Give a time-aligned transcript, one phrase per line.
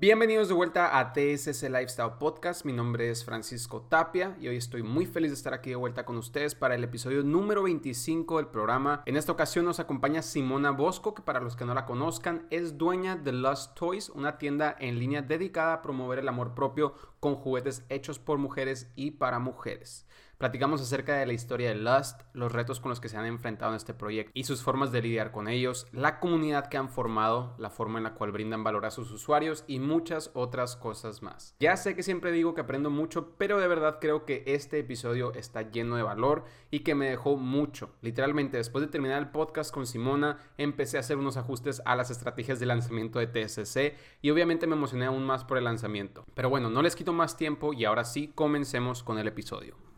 [0.00, 2.64] Bienvenidos de vuelta a TSS Lifestyle Podcast.
[2.64, 6.06] Mi nombre es Francisco Tapia y hoy estoy muy feliz de estar aquí de vuelta
[6.06, 9.02] con ustedes para el episodio número 25 del programa.
[9.04, 12.78] En esta ocasión nos acompaña Simona Bosco, que para los que no la conozcan es
[12.78, 17.34] dueña de Lust Toys, una tienda en línea dedicada a promover el amor propio con
[17.34, 20.06] juguetes hechos por mujeres y para mujeres.
[20.40, 23.72] Platicamos acerca de la historia de Lust, los retos con los que se han enfrentado
[23.72, 27.54] en este proyecto y sus formas de lidiar con ellos, la comunidad que han formado,
[27.58, 31.54] la forma en la cual brindan valor a sus usuarios y muchas otras cosas más.
[31.60, 35.34] Ya sé que siempre digo que aprendo mucho, pero de verdad creo que este episodio
[35.34, 37.90] está lleno de valor y que me dejó mucho.
[38.00, 42.10] Literalmente, después de terminar el podcast con Simona, empecé a hacer unos ajustes a las
[42.10, 46.24] estrategias de lanzamiento de TSC y obviamente me emocioné aún más por el lanzamiento.
[46.32, 49.89] Pero bueno, no les quito más tiempo y ahora sí comencemos con el episodio.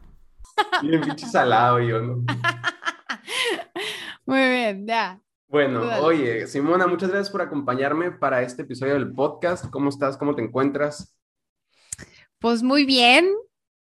[0.83, 2.25] Bien pinche salado yo, ¿no?
[4.27, 5.21] Muy bien, ya.
[5.49, 9.67] Bueno, oye, Simona, muchas gracias por acompañarme para este episodio del podcast.
[9.71, 10.17] ¿Cómo estás?
[10.17, 11.15] ¿Cómo te encuentras?
[12.39, 13.31] Pues muy bien.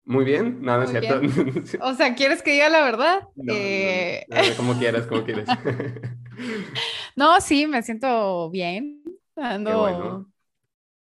[0.04, 1.20] Muy bien, nada, es cierto.
[1.80, 3.28] O sea, ¿quieres que diga la verdad?
[3.36, 4.26] No, eh...
[4.56, 5.48] como quieras, como quieres.
[7.16, 9.02] no, sí, me siento bien.
[9.36, 10.26] Ando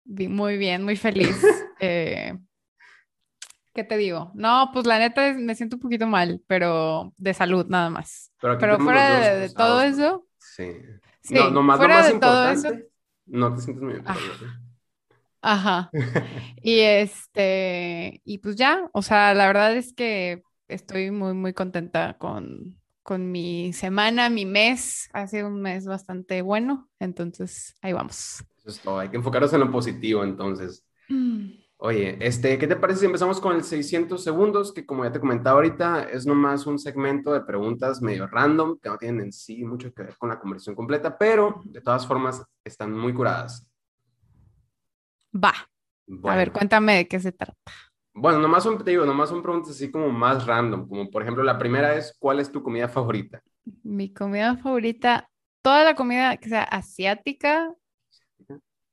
[0.05, 1.37] muy bien, muy feliz.
[1.81, 2.39] eh,
[3.77, 4.31] ¿Qué te digo?
[4.33, 8.33] No, pues la neta me siento un poquito mal, pero de salud nada más.
[8.41, 10.27] Pero, fuera de, todo eso.
[10.39, 10.73] Sí.
[11.21, 12.69] sí no, nomás fuera más de todo eso.
[13.27, 14.07] No te sientes muy bien.
[15.43, 15.91] Ajá.
[16.63, 22.17] y este, y pues ya, o sea, la verdad es que estoy muy, muy contenta
[22.17, 25.11] con, con mi semana, mi mes.
[25.13, 28.43] Ha sido un mes bastante bueno, entonces ahí vamos.
[28.57, 30.83] Eso es todo, hay que enfocarnos en lo positivo entonces.
[31.11, 31.66] Mm.
[31.79, 34.73] Oye, este, ¿qué te parece si empezamos con el 600 segundos?
[34.73, 38.89] Que como ya te comentaba ahorita, es nomás un segmento de preguntas medio random, que
[38.89, 42.43] no tienen en sí mucho que ver con la conversión completa, pero de todas formas
[42.65, 43.69] están muy curadas.
[45.35, 45.53] Va.
[46.25, 47.55] A ver, cuéntame de qué se trata.
[48.15, 51.43] Bueno, nomás son, te digo, nomás son preguntas así como más random, como por ejemplo,
[51.43, 53.43] la primera es, ¿cuál es tu comida favorita?
[53.83, 55.29] Mi comida favorita,
[55.61, 57.75] toda la comida que sea asiática,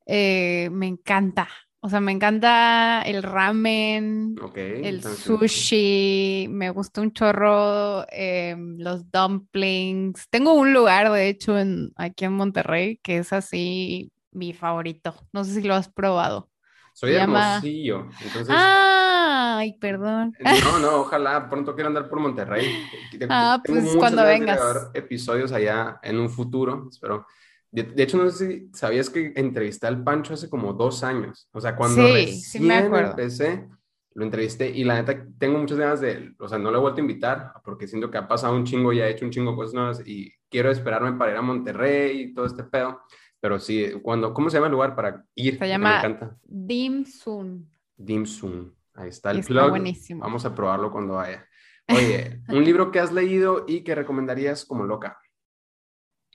[0.06, 1.48] eh, me encanta.
[1.86, 10.30] O sea, me encanta el ramen, el sushi, me gusta un chorro em, los dumplings.
[10.30, 15.14] Tengo un lugar, de hecho, en, aquí en Monterrey que es así mi favorito.
[15.34, 16.50] No sé si lo has probado.
[16.94, 18.56] Soy de Hermosillo, entonces...
[18.58, 20.34] Ay, perdón.
[20.40, 22.66] No, no, ojalá pronto quiera andar por Monterrey.
[23.30, 24.90] Ah, pues cuando vengas.
[24.94, 27.28] episodios allá en un futuro, espero.
[27.74, 31.50] De, hecho, no sé si sabías que entrevisté al Pancho hace como dos años.
[31.52, 33.68] O sea, cuando recién empecé,
[34.14, 37.00] lo entrevisté y la neta tengo muchas ganas de, o sea, no lo he vuelto
[37.00, 39.58] a invitar porque siento que ha pasado un chingo y ha hecho un chingo de
[39.58, 43.02] cosas nuevas y quiero esperarme para ir a Monterrey y todo este pedo.
[43.40, 45.58] Pero sí, cuando, ¿cómo se llama el lugar para ir?
[45.58, 47.68] Se llama Dim Sum.
[47.98, 48.72] Dim Sum.
[48.94, 49.72] Ahí está el plug.
[49.72, 50.22] buenísimo.
[50.22, 51.48] Vamos a probarlo cuando vaya.
[51.90, 55.18] Oye, un libro que has leído y que recomendarías como loca.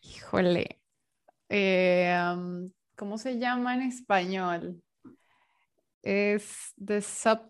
[0.02, 0.77] Híjole,
[1.48, 2.16] eh,
[2.96, 4.82] ¿cómo se llama en español?
[6.02, 7.40] Es The Sub,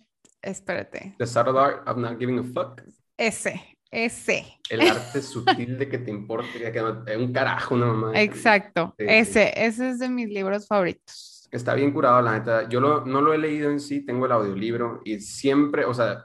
[0.43, 1.15] espérate.
[1.19, 2.83] The Subtle Art of Not Giving a Fuck.
[3.17, 4.61] Ese, ese.
[4.71, 8.21] El arte sutil de que te importe, que no, un carajo, una mamá.
[8.21, 11.49] Exacto, ese, ese es de mis libros favoritos.
[11.51, 12.69] Está bien curado, la neta.
[12.69, 16.25] Yo no lo he leído en sí, tengo el audiolibro y siempre, o sea,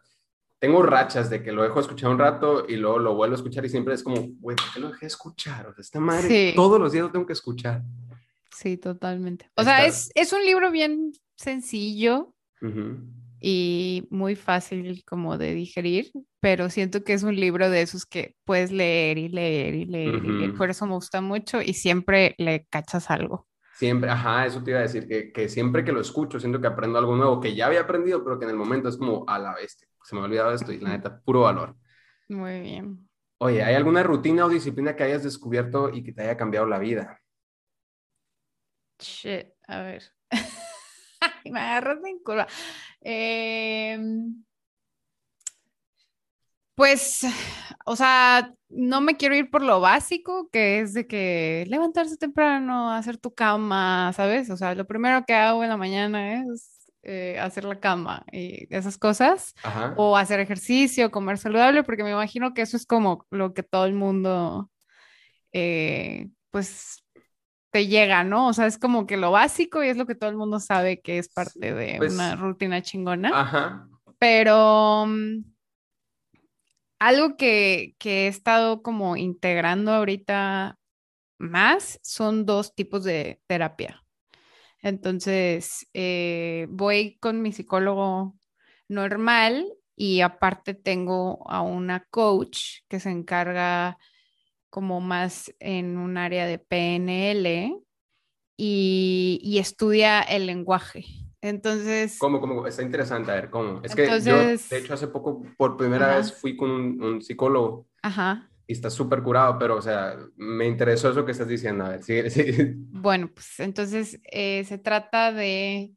[0.63, 3.65] tengo rachas de que lo dejo escuchar un rato y luego lo vuelvo a escuchar
[3.65, 5.67] y siempre es como, güey, ¿por qué lo dejé escuchar?
[5.67, 7.83] O sea, esta madre todos los días lo tengo que escuchar.
[8.49, 9.51] Sí, totalmente.
[9.57, 12.33] O sea, es, es, un libro bien sencillo
[13.41, 18.37] y muy fácil como de digerir, pero siento que es un libro de esos que
[18.45, 20.53] puedes leer y leer y leer, y leer.
[20.53, 23.49] Por eso me gusta mucho y siempre le cachas algo.
[23.83, 26.67] Siempre, ajá, eso te iba a decir, que, que siempre que lo escucho siento que
[26.67, 29.37] aprendo algo nuevo, que ya había aprendido, pero que en el momento es como a
[29.37, 31.75] la bestia se me ha olvidado esto y la neta, puro valor.
[32.29, 33.09] Muy bien.
[33.39, 36.79] Oye, ¿hay alguna rutina o disciplina que hayas descubierto y que te haya cambiado la
[36.79, 37.19] vida?
[38.99, 40.03] Shit, a ver.
[41.45, 42.47] me agarras en curva.
[43.01, 44.43] Em,
[46.75, 47.25] pues,
[47.85, 52.91] o sea, no me quiero ir por lo básico, que es de que levantarse temprano,
[52.91, 54.49] hacer tu cama, ¿sabes?
[54.49, 58.73] O sea, lo primero que hago en la mañana es eh, hacer la cama y
[58.73, 59.53] esas cosas,
[59.97, 63.85] o hacer ejercicio, comer saludable, porque me imagino que eso es como lo que todo
[63.85, 64.71] el mundo,
[65.51, 67.03] eh, pues,
[67.69, 68.47] te llega, ¿no?
[68.47, 71.01] O sea, es como que lo básico y es lo que todo el mundo sabe
[71.01, 73.31] que es parte de pues una rutina chingona.
[73.33, 73.87] Ajá.
[74.19, 75.52] Pero mm,
[77.07, 80.77] algo que, que he estado como integrando ahorita
[81.37, 84.03] más son dos tipos de terapia.
[84.81, 88.35] Entonces, eh, voy con mi psicólogo
[88.87, 89.65] normal
[89.95, 93.97] y aparte tengo a una coach que se encarga
[94.69, 97.79] como más en un área de PNL
[98.57, 101.05] y, estudia el lenguaje.
[101.43, 102.17] Entonces...
[102.19, 102.65] ¿Cómo, cómo?
[102.65, 103.81] Está interesante, a ver, ¿cómo?
[103.83, 107.85] Es que yo, de hecho, hace poco, por primera vez, fui con un, psicólogo.
[108.01, 108.49] Ajá.
[108.65, 111.83] Y está súper curado, pero, o sea, me interesó eso que estás diciendo.
[111.83, 112.73] A ver, sí, sí.
[112.77, 115.91] Bueno, pues entonces eh, se trata de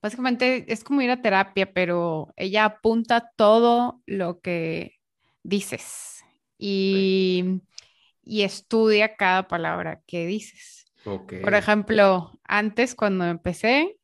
[0.00, 5.00] básicamente es como ir a terapia, pero ella apunta todo lo que
[5.42, 6.24] dices
[6.56, 7.62] y,
[8.24, 10.84] estudia cada palabra que dices.
[11.02, 13.96] Por ejemplo, antes cuando empecé,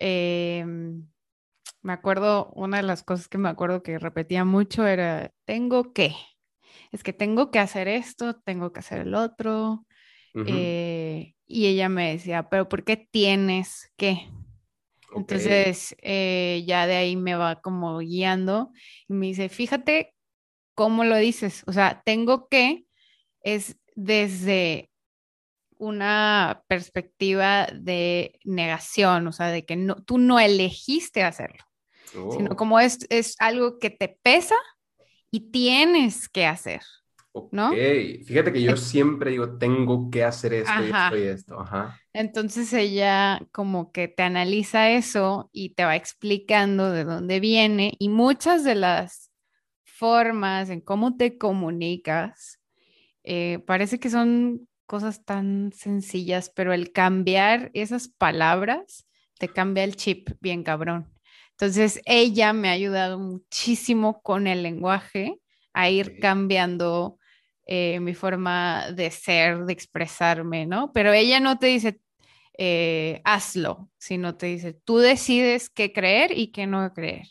[0.00, 1.06] em,
[1.82, 6.14] me acuerdo, una de las cosas que me acuerdo que repetía mucho era, tengo que,
[6.90, 9.86] es que tengo que hacer esto, tengo que hacer el otro.
[10.46, 14.28] Eh, y ella me decía, pero ¿por qué tienes que?
[15.14, 18.70] Entonces, eh, ya de ahí me va como guiando
[19.08, 20.14] y me dice, fíjate
[20.74, 22.84] cómo lo dices, o sea, tengo que,
[23.42, 24.89] es desde
[25.80, 31.64] una perspectiva de negación, o sea, de que no, tú no elegiste hacerlo,
[32.12, 32.56] sino oh.
[32.56, 34.56] como es, es algo que te pesa
[35.30, 36.82] y tienes que hacer.
[37.52, 37.70] ¿no?
[37.70, 41.64] Fíjate que yo siempre digo, tengo que hacer esto y esto y esto.
[42.12, 48.08] Entonces ella como que te analiza eso y te va explicando de dónde viene y
[48.08, 49.30] muchas de las
[49.84, 52.60] formas en cómo te comunicas,
[53.22, 59.06] eh, parece que son cosas tan sencillas, pero el cambiar esas palabras
[59.38, 61.06] te cambia el chip bien cabrón.
[61.52, 65.38] Entonces ella me ha ayudado muchísimo con el lenguaje
[65.72, 67.20] a ir cambiando
[67.66, 70.90] eh, mi forma de ser, de expresarme, ¿no?
[70.92, 72.00] Pero ella no te dice,
[72.58, 77.28] eh, hazlo, sino te dice, tú decides qué creer y qué no creer.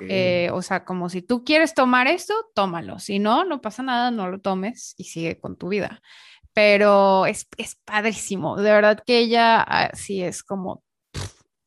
[0.00, 2.98] Eh, o sea, como si tú quieres tomar esto, tómalo.
[2.98, 6.02] Si no, no pasa nada, no lo tomes y sigue con tu vida.
[6.60, 8.54] Pero es, es padrísimo.
[8.56, 10.84] De verdad que ella ah, sí es como,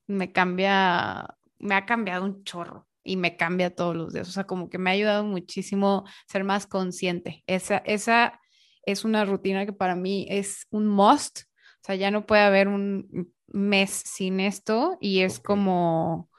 [0.06, 4.30] me cambia, me ha cambiado un chorro y me cambia todos los días.
[4.30, 7.44] O sea, como que me ha ayudado muchísimo ser más consciente.
[7.48, 8.40] Esa, esa
[8.86, 11.40] es una rutina que para mí es un must.
[11.81, 16.30] O sea, ya no puede haber un mes sin esto y es como,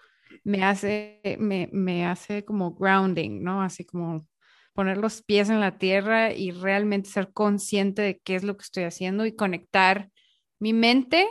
[0.45, 3.62] me hace, me, me hace como grounding, ¿no?
[3.62, 4.29] Así como
[4.75, 8.65] poner los pies en la tierra y realmente ser consciente de qué es lo que
[8.65, 10.11] estoy haciendo y conectar
[10.59, 11.26] mi mente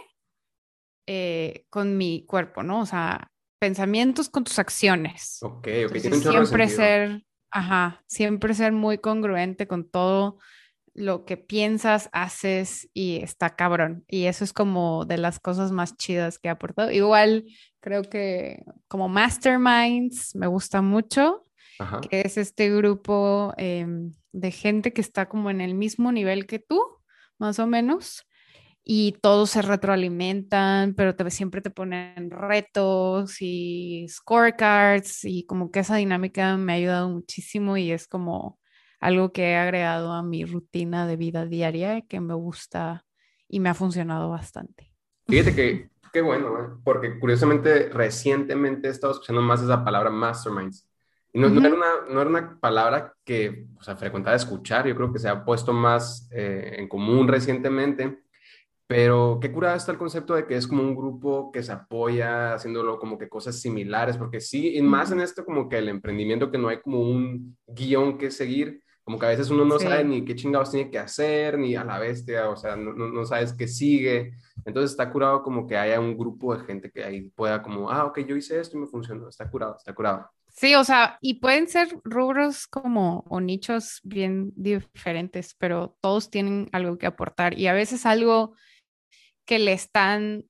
[1.08, 2.80] eh, con mi cuerpo, ¿no?
[2.82, 3.30] O sea,
[3.60, 5.40] pensamientos con tus acciones.
[5.42, 5.98] Ok, ok.
[5.98, 10.40] siempre ser, ajá, siempre ser muy congruente con todo
[10.94, 14.06] lo que piensas, haces y está cabrón.
[14.08, 16.92] Y eso es como de las cosas más chidas que ha aportado.
[16.92, 17.46] Igual
[17.82, 21.46] creo que como Masterminds me gusta mucho,
[22.10, 26.60] que es este grupo em, de gente que está como en el mismo nivel que
[26.60, 26.82] tú,
[27.38, 28.26] más o menos
[28.84, 35.80] y todos se retroalimentan, pero te, siempre te ponen retos y scorecards y como que
[35.80, 38.60] esa dinámica me ha ayudado muchísimo y es como
[39.00, 43.06] algo que he agregado a mi rutina de vida diaria que me gusta
[43.48, 44.92] y me ha funcionado bastante.
[45.28, 46.80] Fíjate que qué bueno, ¿eh?
[46.84, 50.88] porque curiosamente recientemente he estado escuchando más esa palabra masterminds.
[51.34, 55.12] Y no, era, una, no era una palabra que o sea, frecuentaba escuchar, yo creo
[55.12, 58.24] que se ha puesto más eh, en común recientemente
[58.94, 62.54] pero qué curada está el concepto de que es como un grupo que se apoya
[62.54, 66.52] haciéndolo como que cosas similares, porque sí, y más en esto como que el emprendimiento
[66.52, 70.04] que no hay como un guion que seguir, como que a veces uno no sabe
[70.04, 73.54] ni qué chingados tiene que hacer, ni a la bestia, o sea, no, no, sabes
[73.54, 74.34] qué sigue.
[74.64, 78.06] Entonces está curado como que haya un grupo de gente que ahí pueda como, ah,
[78.06, 80.30] ok, yo hice esto y me funcionó, está curado, está curado.
[80.54, 86.70] Sí, o sea, y pueden ser rubros como o nichos bien diferentes, pero todos tienen
[86.72, 88.56] algo que aportar y a veces algo
[89.46, 90.46] que le están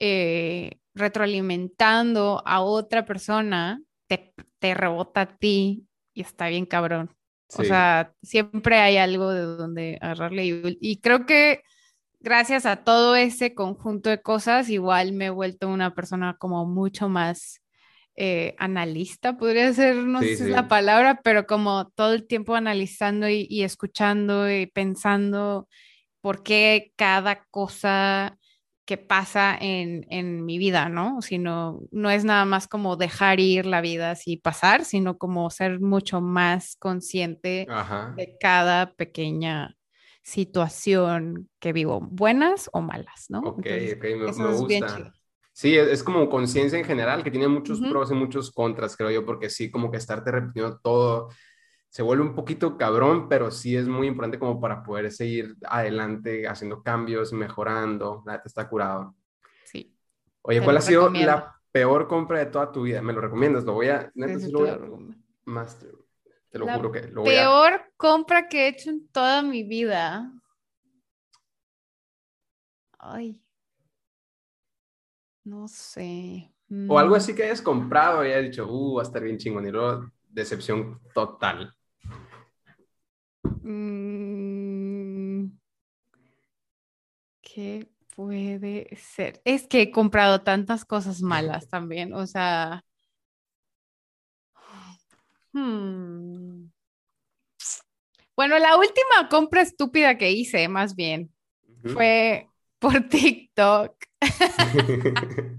[0.00, 7.14] eh, retroalimentando a otra persona, te, te, rebota a ti y está bien cabrón.
[7.56, 11.62] O sea, siempre hay algo de donde agarrarle y, y creo que
[12.18, 17.08] gracias a todo ese conjunto de cosas, igual me he vuelto una persona como mucho
[17.08, 17.60] más
[18.16, 22.54] eh, analista, podría ser, no sé si es la palabra, pero como todo el tiempo
[22.54, 25.68] analizando y, y, escuchando y pensando
[26.20, 28.38] por qué cada cosa
[28.84, 31.22] que pasa en, en, mi vida, ¿no?
[31.22, 35.80] Sino, no es nada más como dejar ir la vida así pasar, sino como ser
[35.80, 37.66] mucho más consciente
[38.16, 39.76] de cada pequeña
[40.22, 43.40] situación que vivo, buenas o malas, ¿no?
[43.40, 43.66] Ok,
[43.96, 44.04] ok,
[44.36, 45.14] me, gusta.
[45.54, 49.24] Sí, es, como conciencia en general, que tiene muchos pros y muchos contras, creo yo,
[49.24, 51.30] porque sí, como que estarte repitiendo todo
[51.94, 56.48] se vuelve un poquito cabrón, pero sí es muy importante como para poder seguir adelante,
[56.48, 58.24] haciendo cambios, mejorando.
[58.26, 59.14] La está curado.
[59.62, 59.96] Sí.
[60.42, 63.00] Oye, ¿cuál ha sido la peor compra de toda tu vida?
[63.00, 63.62] ¿Me lo recomiendas?
[63.62, 64.10] Lo voy a...
[64.16, 64.80] Neta, sí, lo voy a...
[65.44, 65.78] Más,
[66.50, 67.42] te lo juro que lo voy a...
[67.42, 70.32] Peor compra que he hecho en toda mi vida.
[72.98, 73.40] Ay.
[75.44, 76.50] No sé.
[76.88, 79.66] O algo así que hayas comprado y hayas dicho, uh, va a estar bien chingón.
[79.66, 81.74] Y luego, decepción total.
[83.62, 85.46] Mm,
[87.42, 89.40] ¿Qué puede ser?
[89.44, 92.84] Es que he comprado tantas cosas malas también, o sea...
[95.52, 96.70] Hmm.
[98.34, 101.32] Bueno, la última compra estúpida que hice, más bien,
[101.84, 102.48] fue
[102.84, 103.96] por TikTok.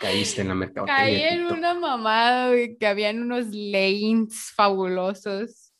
[0.00, 1.04] Caíste en la mercadotecnia.
[1.04, 5.72] Caí en una mamada que habían unos lanes fabulosos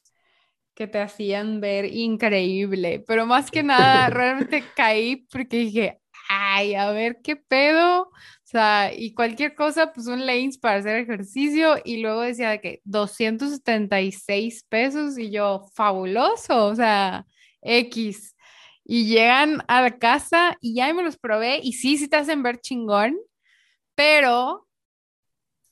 [0.75, 6.91] que te hacían ver increíble, pero más que nada realmente caí porque dije, ay, a
[6.91, 8.11] ver qué pedo, o
[8.43, 12.81] sea, y cualquier cosa, pues un lanes para hacer ejercicio y luego decía de que
[12.85, 17.27] 276 pesos y yo, fabuloso, o sea,
[17.63, 18.35] X.
[18.91, 22.43] Y llegan a la casa y ya me los probé y sí, sí te hacen
[22.43, 23.19] ver chingón,
[23.95, 24.67] pero,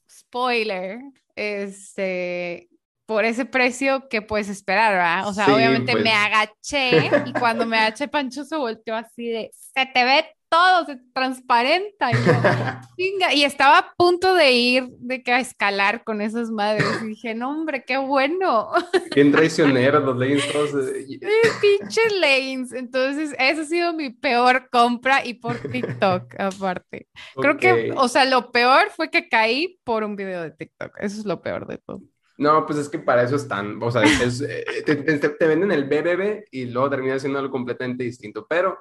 [0.07, 1.01] spoiler,
[1.35, 2.69] este,
[3.07, 5.29] por ese precio que puedes esperar, ¿verdad?
[5.29, 6.15] O sea, obviamente me pues.
[6.15, 10.97] agaché y cuando me agaché, Pancho se volteó así de, se te ve todo, se
[11.13, 12.11] transparenta.
[12.99, 16.87] Y, estaba a punto de ir de que a escalar con esas madres.
[17.03, 18.71] Y dije, no, hombre, qué bueno.
[19.15, 20.71] Bien traicioneros los lanes todos.
[20.71, 21.21] Sí,
[21.61, 22.73] pinches lanes.
[22.73, 27.09] Entonces, esa ha sido mi peor compra y por TikTok, aparte.
[27.35, 30.97] Creo que, o sea, lo peor fue que caí por un video de TikTok.
[30.99, 32.01] Eso es lo peor de todo.
[32.39, 36.67] No, pues es que para eso están, o sea, eh, te, venden el BBB y
[36.67, 38.79] luego termina siendo algo completamente distinto, pero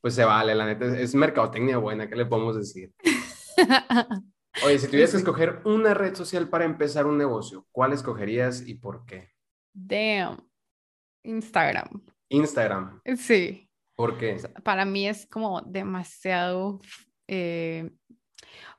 [0.00, 2.92] pues se vale, la neta, es, mercadotecnia buena, ¿qué le podemos decir?
[4.64, 8.74] Oye, si tuvieras que escoger una red social para empezar un negocio, ¿cuál escogerías y
[8.74, 9.30] por qué?
[9.72, 10.38] Damn,
[11.22, 12.02] Instagram.
[12.30, 13.00] Instagram.
[13.16, 13.70] Sí.
[13.94, 14.36] ¿Por qué?
[14.62, 16.80] Para mí es como demasiado
[17.28, 17.90] eh,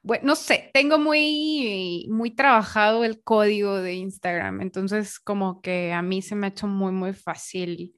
[0.07, 6.01] bueno, no sé, tengo muy, muy trabajado el código de Instagram, entonces como que a
[6.01, 7.93] mí se me ha hecho muy, muy fácil.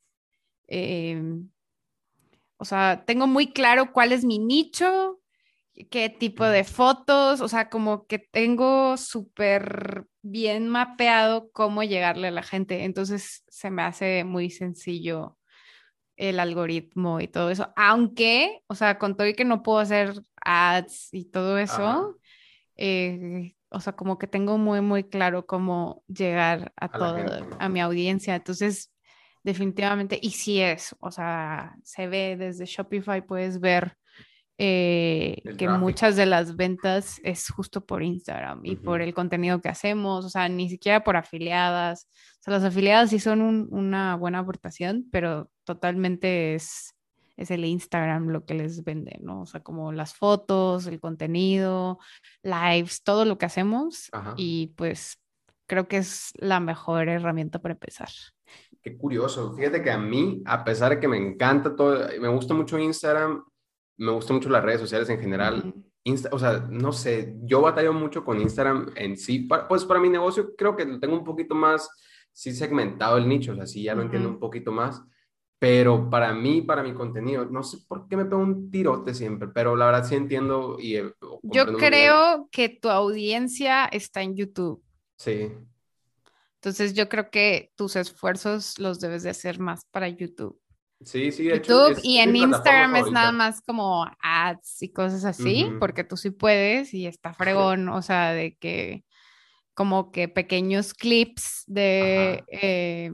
[0.67, 1.49] Em,
[2.59, 5.21] o sea, tengo muy claro cuál es mi nicho,
[5.89, 12.31] qué tipo de fotos, o sea, como que tengo súper bien mapeado cómo llegarle a
[12.31, 15.37] la gente, entonces se me hace muy sencillo
[16.17, 20.21] el algoritmo y todo eso, aunque, o sea, con todo y que no puedo hacer
[20.43, 22.17] ads y todo eso,
[22.75, 27.79] eh, o sea, como que tengo muy, muy claro cómo llegar a, toda, a mi
[27.79, 28.91] audiencia, entonces,
[29.43, 33.98] definitivamente, y sí es, o sea, se ve desde Shopify, puedes ver
[34.62, 39.69] eh, que muchas de las ventas es justo por Instagram y por el contenido que
[39.69, 42.10] hacemos, o sea, ni siquiera por afiliadas.
[42.41, 43.41] O sea, las afiliadas sí son
[43.72, 46.93] una buena aportación, pero totalmente es,
[47.38, 49.43] es el Instagram lo que les vende, ¿no?
[49.43, 51.98] O sea, como las fotos, el contenido,
[52.43, 55.22] lives, todo lo que hacemos y pues
[55.67, 58.10] creo que es la mejor herramienta para empezar.
[58.81, 59.53] Qué curioso.
[59.53, 63.43] Fíjate que a mí, a pesar de que me encanta todo, me gusta mucho Instagram,
[63.98, 65.74] me gustan mucho las redes sociales en general.
[66.31, 69.48] o sea, no sé, yo batallo mucho con Instagram en sí.
[69.67, 71.89] pues para mi negocio creo que tengo un poquito más,
[72.31, 75.03] sí segmentado el nicho, o sea, sí ya lo entiendo un poquito más.
[75.59, 79.50] Pero para mí, para mi contenido, no sé por qué me pego un tirote siempre,
[79.50, 80.95] pero la verdad sí entiendo y...
[80.95, 84.81] Eh, yo creo que tu audiencia está en YouTube.
[85.17, 85.51] Sí.
[86.61, 90.59] Entonces yo creo que tus esfuerzos los debes de hacer más para YouTube.
[91.01, 96.03] Sí, sí, YouTube y en Instagram es nada más como ads y cosas así, porque
[96.03, 99.05] tú sí puedes y está fregón, o sea, de que
[99.73, 103.11] como que pequeños clips de eh,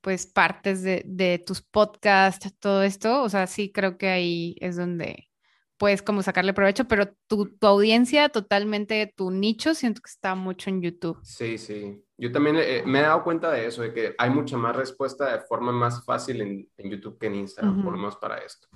[0.00, 4.76] pues partes de, de, tus podcasts, todo esto, o sea, sí creo que ahí es
[4.76, 5.28] donde
[5.76, 10.70] puedes como sacarle provecho, pero tu, tu audiencia totalmente, tu nicho, siento que está mucho
[10.70, 11.18] en YouTube.
[11.22, 12.02] Sí, sí.
[12.16, 15.36] Yo también eh, me he dado cuenta de eso, de que hay mucha más respuesta
[15.36, 18.68] de forma más fácil en, en YouTube que en Instagram, por lo menos para esto.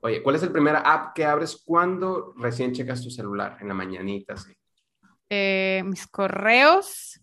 [0.00, 3.56] Oye, ¿cuál es el primer app que abres cuando recién checas tu celular?
[3.60, 4.52] En la mañanita, sí.
[5.30, 7.20] Eh, mis correos,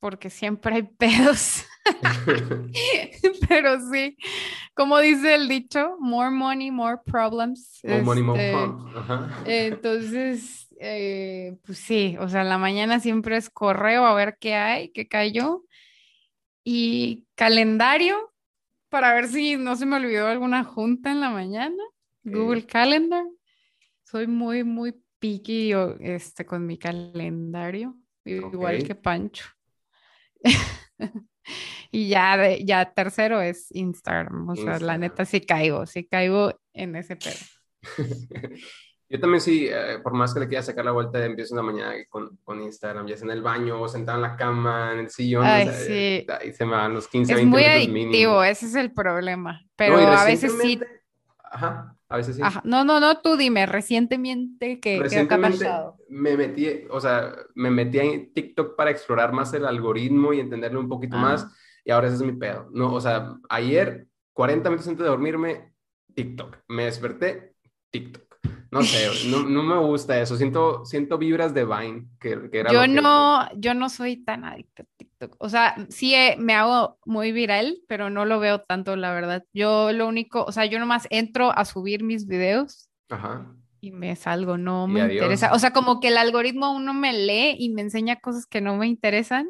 [0.00, 1.64] porque siempre hay pedos.
[3.48, 4.16] Pero sí,
[4.74, 7.80] como dice el dicho, more money, more problems.
[7.84, 8.98] More money, more Este.
[8.98, 9.42] Ajá.
[9.46, 14.90] Entonces, eh, pues sí, o sea, la mañana siempre es correo a ver qué hay,
[14.90, 15.64] qué cayó.
[16.64, 18.32] Y calendario
[18.88, 21.82] para ver si no se me olvidó alguna junta en la mañana.
[22.24, 23.24] Google Calendar.
[24.02, 29.46] Soy muy, muy picky yo, este, con mi calendario, igual que Pancho.
[31.92, 34.48] Y ya, de- ya tercero es Instagram.
[34.50, 37.36] O sea, la neta sí caigo, sí caigo en ese pedo.
[39.08, 41.94] Yo también sí, eh, por más que le quiera sacar la vuelta, empiezo una mañana
[42.08, 45.10] con, con Instagram, ya sea en el baño o sentado en la cama, en el
[45.10, 45.92] sillón, o Ay, sea, sí.
[45.92, 48.42] eh, ahí se me van los 15, Es 20 muy minutos adictivo, mínimo.
[48.44, 49.62] ese es el problema.
[49.76, 50.80] Pero a veces sí.
[51.44, 52.42] Ajá, a veces sí.
[52.42, 52.60] Ajá.
[52.64, 55.96] No, no, no, tú dime, recientemente, ¿qué, qué ha Recientemente pasado?
[56.08, 60.80] me metí, o sea, me metí en TikTok para explorar más el algoritmo y entenderlo
[60.80, 61.20] un poquito Ah.
[61.20, 61.46] más,
[61.84, 62.68] y ahora ese es mi pedo.
[62.72, 65.72] No, o sea, ayer, 40 minutos antes de dormirme,
[66.14, 66.58] TikTok.
[66.68, 67.54] Me desperté,
[67.90, 68.25] TikTok.
[68.76, 70.36] No sé, no, no me gusta eso.
[70.36, 74.44] Siento, siento vibras de Vine, que, que era Yo que- no, yo no soy tan
[74.44, 75.36] adicta a TikTok.
[75.38, 79.44] O sea, sí eh, me hago muy viral, pero no lo veo tanto, la verdad.
[79.52, 83.46] Yo lo único, o sea, yo nomás entro a subir mis videos Ajá.
[83.80, 85.14] y me salgo, no Y me adiós.
[85.22, 85.52] interesa.
[85.52, 88.76] O sea, como que el algoritmo uno me lee y me enseña cosas que no
[88.76, 89.48] me interesan.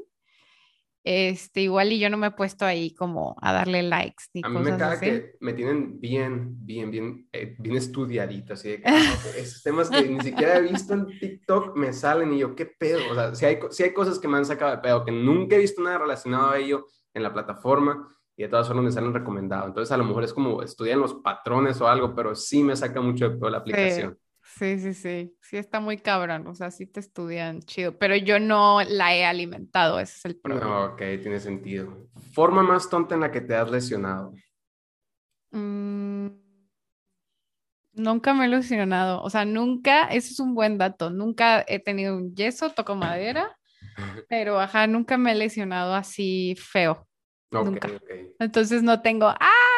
[1.08, 4.48] Este, igual y yo no me he puesto ahí como a darle likes ni A
[4.48, 8.90] mí me caga que me tienen bien, bien, bien, eh, bien estudiadito, así de que
[8.90, 8.90] ok,
[9.38, 12.98] esos temas que ni siquiera he visto en TikTok me salen y yo, ¿qué pedo?
[13.08, 15.54] O sea, si hay, sí hay cosas que me han sacado de pedo, que nunca
[15.54, 19.14] he visto nada relacionado a ello en la plataforma y de todas formas me salen
[19.14, 19.68] recomendados.
[19.68, 23.00] Entonces, a lo mejor es como estudian los patrones o algo, pero sí me saca
[23.00, 24.18] mucho de pedo la aplicación.
[24.18, 24.25] Sí,
[24.58, 28.82] sí, sí, sí está muy cabrón, o sea, sí te estudian chido, pero yo no
[28.82, 30.66] la he alimentado, ese es el problema.
[30.66, 32.08] No, ok, tiene sentido.
[32.32, 34.32] Forma más tonta en la que te has lesionado.
[35.50, 36.28] Mm,
[37.92, 42.16] nunca me he ilusionado, o sea, nunca, eso es un buen dato, nunca he tenido
[42.16, 43.56] un yeso, toco madera,
[44.28, 47.06] pero ajá, nunca me he lesionado así feo,
[47.52, 47.88] Ok, Nunca.
[47.88, 48.10] ok.
[48.38, 49.75] entonces no tengo, ¡ah!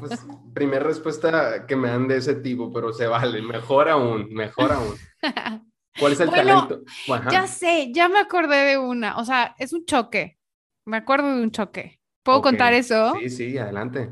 [0.00, 0.20] Pues,
[0.54, 3.42] primer respuesta que me dan de ese tipo, pero se vale.
[3.42, 4.94] Mejor aún, mejor aún.
[5.98, 6.80] ¿Cuál es el Bueno, talento?
[7.12, 7.30] Ajá.
[7.30, 10.38] Ya sé, ya me acordé de una, o sea, es un choque,
[10.84, 12.00] me acuerdo de un choque.
[12.22, 13.14] ¿Puedo contar eso?
[13.20, 14.10] Sí, sí, adelante.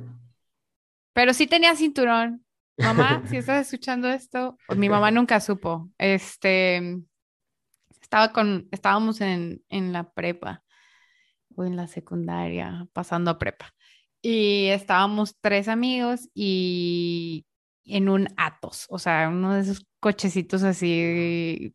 [1.12, 2.44] Pero sí tenía cinturón.
[2.78, 5.90] Mamá, si estás escuchando esto, pues mi mamá nunca supo.
[5.98, 6.98] Este,
[8.00, 10.62] estaba con, estábamos en, en la prepa
[11.56, 13.74] o en la secundaria, pasando a prepa.
[14.28, 17.46] Y estábamos tres amigos y
[17.84, 21.72] en un Atos, o sea, uno de esos cochecitos así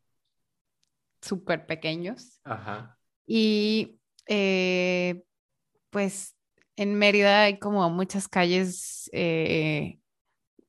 [1.21, 2.41] súper pequeños.
[2.43, 2.99] Ajá.
[3.25, 5.23] Y eh,
[5.91, 6.35] pues
[6.75, 10.01] en Mérida hay como muchas calles eh,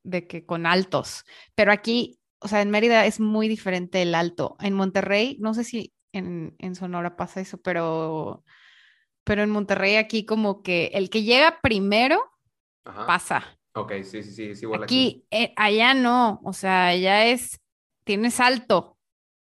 [0.05, 1.25] de que con altos,
[1.57, 4.57] pero aquí, o sea, en Mérida es muy diferente el alto.
[4.61, 8.45] En Monterrey, no sé si en, en Sonora pasa eso, pero,
[9.25, 12.23] pero en Monterrey aquí como que el que llega primero
[12.85, 13.07] Ajá.
[13.07, 13.59] pasa.
[13.75, 15.25] Ok, sí, sí, sí, es igual aquí.
[15.27, 17.61] Aquí, eh, allá no, o sea, allá es,
[18.05, 18.99] tienes alto,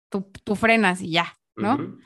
[0.08, 1.98] tú, tú frenas y ya, ¿no?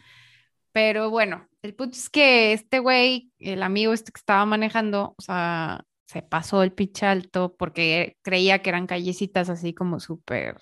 [0.72, 5.22] Pero bueno, el punto es que este güey, el amigo este que estaba manejando, o
[5.22, 10.58] sea, se pasó el pinche alto porque creía que eran callecitas así como súper,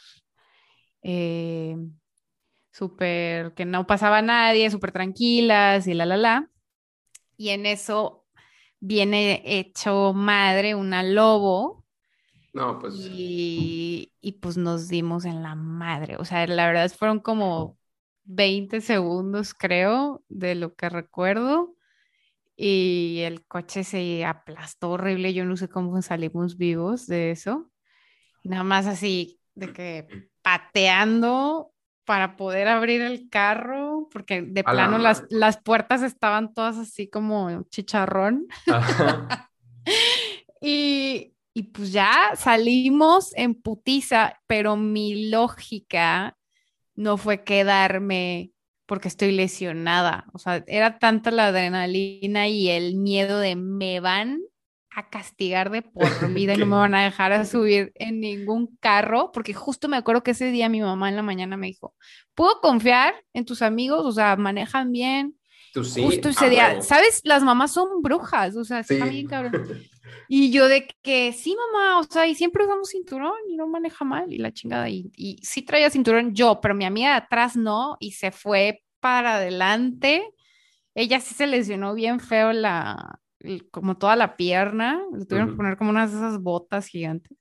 [1.02, 1.76] eh,
[2.72, 6.50] súper, que no pasaba nadie, súper tranquilas y la, la, la.
[7.42, 8.24] Y en eso
[8.80, 11.84] viene hecho madre una lobo
[12.54, 16.16] No, pues y, y pues nos dimos en la madre.
[16.18, 17.78] O sea, la verdad fueron como
[18.24, 21.74] 20 segundos, creo, de lo que recuerdo.
[22.56, 25.34] Y el coche se aplastó horrible.
[25.34, 27.70] Yo no sé cómo salimos vivos de eso.
[28.44, 30.08] Nada más así, de que
[30.42, 31.71] pateando
[32.04, 37.62] para poder abrir el carro, porque de plano las, las puertas estaban todas así como
[37.70, 38.46] chicharrón.
[40.64, 46.38] Y, y pues ya salimos en putiza, pero mi lógica
[46.94, 48.52] no fue quedarme
[48.86, 50.26] porque estoy lesionada.
[50.32, 54.38] O sea, era tanta la adrenalina y el miedo de me van
[54.94, 58.76] a castigar de por vida y no me van a dejar a subir en ningún
[58.80, 61.94] carro, porque justo me acuerdo que ese día mi mamá en la mañana me dijo,
[62.34, 64.04] ¿puedo confiar en tus amigos?
[64.04, 65.38] O sea, manejan bien.
[65.72, 66.02] Tú sí.
[66.02, 66.82] Justo ese día.
[66.82, 67.22] ¿sabes?
[67.24, 68.94] Las mamás son brujas, o sea, Sí.
[68.94, 69.52] está bien cabrón.
[70.28, 74.04] Y yo de que sí, mamá, o sea, y siempre usamos cinturón y no maneja
[74.04, 74.88] mal y la chingada.
[74.88, 78.82] Y, y sí traía cinturón yo, pero mi amiga de atrás no y se fue
[79.00, 80.22] para adelante
[80.94, 83.18] ella sí se lesionó bien feo la,
[83.70, 87.36] como toda la pierna, le tuvieron que poner como unas de esas botas gigantes.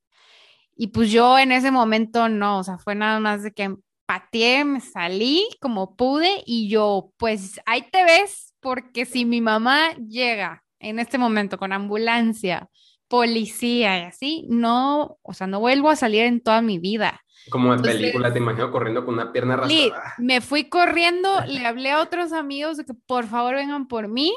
[0.76, 4.66] Y pues yo en ese momento no, o sea, fue nada más de que pateé,
[4.66, 10.64] me salí como pude y yo, pues ahí te ves, porque si mi mamá llega
[10.80, 12.70] en este momento con ambulancia,
[13.08, 17.22] policía y así, no, o sea, no vuelvo a salir en toda mi vida.
[17.50, 20.14] Como en película, te imagino corriendo con una pierna arrastrada.
[20.18, 24.34] Me fui corriendo, le hablé a otros amigos de que por favor vengan por mí,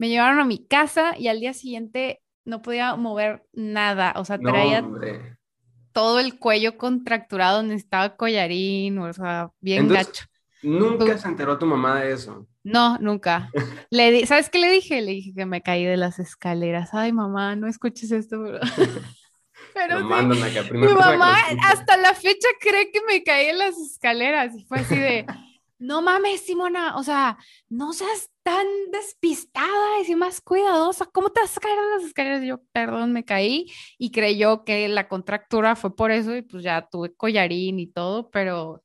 [0.00, 4.38] me llevaron a mi casa y al día siguiente no podía mover nada, o sea,
[4.38, 4.82] traía
[5.92, 10.24] todo el cuello contracturado, necesitaba collarín, o sea, bien gacho.
[10.62, 12.46] ¿Nunca se enteró tu mamá de eso?
[12.64, 13.50] No, nunca.
[13.90, 15.02] Le ¿Sabes qué le dije?
[15.02, 16.94] Le dije que me caí de las escaleras.
[16.94, 18.42] Ay, mamá, no escuches esto.
[19.74, 24.64] Pero sí, mi mamá hasta la fecha cree que me caí en las escaleras y
[24.64, 25.26] fue así de,
[25.80, 27.38] no mames, Simona, o sea,
[27.70, 32.42] no seas tan despistada y más cuidadosa, ¿cómo te vas a caer en las escaleras?
[32.42, 36.86] Yo, perdón, me caí y creyó que la contractura fue por eso y pues ya
[36.86, 38.84] tuve collarín y todo, pero,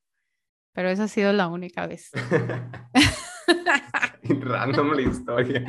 [0.73, 2.12] pero esa ha sido la única vez.
[4.23, 5.65] Random la historia.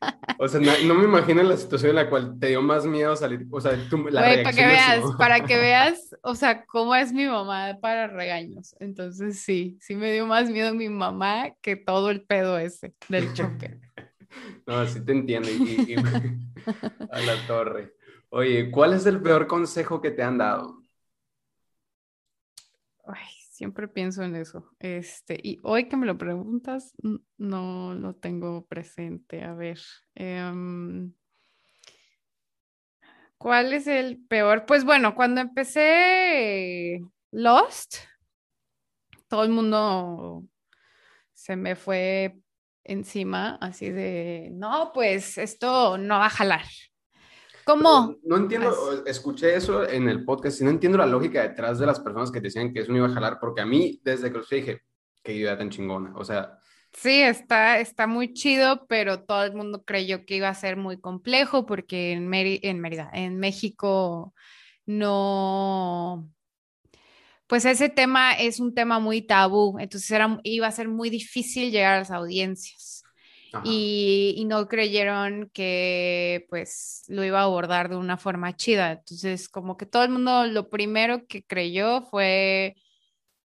[0.38, 3.46] O sea, no, me imagino la situación en la cual te dio más miedo salir,
[3.50, 7.78] o sea, la para que veas, para que veas, o sea, cómo es mi mamá
[7.80, 8.76] para regaños.
[8.78, 13.32] Entonces, sí, sí me dio más miedo mi mamá que todo el pedo ese del
[13.32, 13.78] choque.
[14.66, 15.48] no, sí te entiendo.
[15.48, 15.94] Y,
[17.10, 17.94] a la torre.
[18.28, 20.82] Oye, ¿cuál es el peor consejo que te han dado?
[23.06, 24.70] Ay, siempre pienso en eso.
[24.78, 26.94] Este, y hoy que me lo preguntas,
[27.38, 29.42] no lo tengo presente.
[29.42, 29.80] A ver.
[30.14, 31.12] Em,
[33.38, 34.66] ¿Cuál es el peor?
[34.66, 37.96] Pues bueno, cuando empecé Lost,
[39.28, 40.44] todo el mundo
[41.32, 42.38] se me fue
[42.84, 46.64] encima, así de, no, pues esto no va a jalar.
[47.66, 48.16] ¿Cómo?
[48.22, 51.98] No, entiendo, escuché eso en el podcast y no entiendo la lógica detrás de las
[51.98, 54.44] personas que decían que eso no iba a jalar, porque a mí, desde que lo
[54.48, 54.82] dije,
[55.24, 56.12] qué idea tan chingona.
[56.14, 56.60] O sea.
[56.92, 61.00] Sí, está, está muy chido, pero todo el mundo creyó que iba a ser muy
[61.00, 64.32] complejo porque en, en Mérida, en México,
[64.86, 66.30] no.
[67.48, 71.72] Pues ese tema es un tema muy tabú, entonces era, iba a ser muy difícil
[71.72, 72.95] llegar a las audiencias
[73.64, 78.92] y, no creyeron que pues lo iba a abordar de una forma chida.
[78.92, 82.76] Entonces, como que todo el mundo lo primero que creyó fue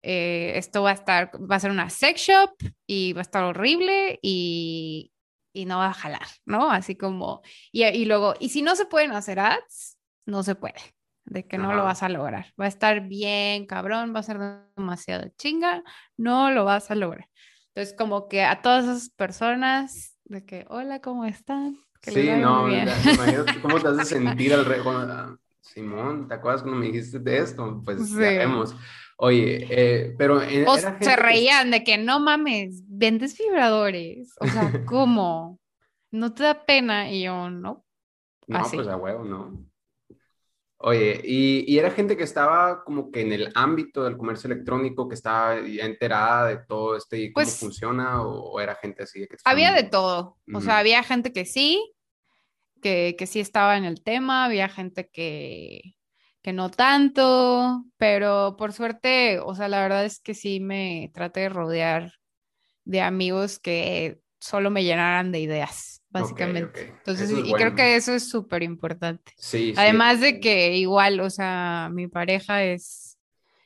[0.02, 2.52] eh, esto va a estar, va a ser una sex shop
[2.88, 5.12] y va a estar horrible y,
[5.54, 6.72] y no va a jalar, ¿no?
[6.72, 7.41] Así como,
[7.72, 10.80] y, y, luego, y si no se pueden hacer ads, no se puede,
[11.26, 12.54] de que no lo vas a lograr.
[12.60, 14.39] Va a estar bien, cabrón, va a ser
[14.76, 15.84] demasiado chinga,
[16.17, 17.28] no lo vas a lograr.
[17.69, 21.77] Entonces, como que a todas esas personas, de que, hola, ¿cómo están?
[22.01, 24.82] sí, no, imagínate cómo te hace sentir al rey.
[25.62, 27.82] Simón, ¿te acuerdas cuando me dijiste de esto?
[27.84, 28.23] Pues sí.
[29.17, 30.38] Oye, eh, pero...
[30.38, 34.34] o se reían de que no mames, vendes vibradores.
[34.39, 35.60] O sea, ¿cómo?
[36.12, 37.12] ¿No te da pena?
[37.12, 37.86] Y yo, no.
[38.47, 39.68] No, pues a huevo, no.
[40.81, 45.15] Oye, y, era gente que estaba como que en el ámbito del comercio electrónico, que
[45.15, 49.27] estaba enterada de todo este y cómo pues funciona, o, era gente así?
[49.27, 51.93] Que había de todo, o sea, había gente que sí,
[52.81, 55.81] que, que, sí estaba en el tema, había gente que,
[56.41, 61.41] que no tanto, pero por suerte, o sea, la verdad es que sí me traté
[61.41, 62.13] de rodear
[62.85, 66.93] de amigos que solo me llenaran de ideas básicamente.
[66.98, 69.34] Entonces, y creo que eso es súper importante.
[69.38, 73.17] Sí, Además de que igual, o sea, mi pareja es,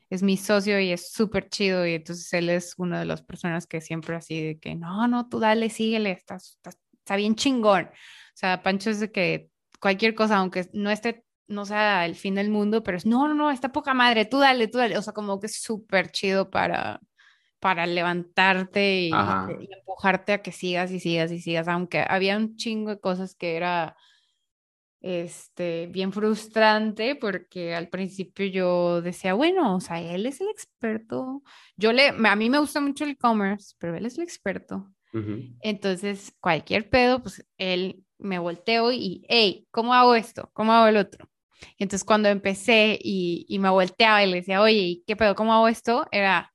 [0.09, 3.65] es mi socio y es súper chido y entonces él es una de las personas
[3.65, 7.85] que siempre así de que, no, no, tú dale, síguele, está, está, bien chingón.
[7.85, 12.35] O sea, Pancho es de que cualquier cosa, aunque no esté, no sea el fin
[12.35, 14.97] del mundo, pero es, no, no, no, está poca madre, tú dale, tú dale.
[14.97, 16.99] O sea, como que es súper chido para,
[17.63, 19.11] para levantarte y,
[19.79, 23.55] empujarte a que sigas y sigas y sigas, aunque había un chingo de cosas que
[23.55, 23.95] era
[24.99, 31.41] este, bien frustrante porque al principio yo decía, bueno, o sea, él es el experto.
[31.77, 34.91] Yo le, a mí me gusta mucho el e-commerce, pero él es el experto.
[35.61, 40.49] Entonces, cualquier pedo, pues él me volteó y, hey, ¿cómo hago esto?
[40.51, 41.29] ¿Cómo hago el otro?
[41.77, 45.33] entonces cuando empecé y, y me volteaba y le decía, oye, ¿qué pedo?
[45.33, 46.05] ¿Cómo hago esto?
[46.11, 46.52] Era,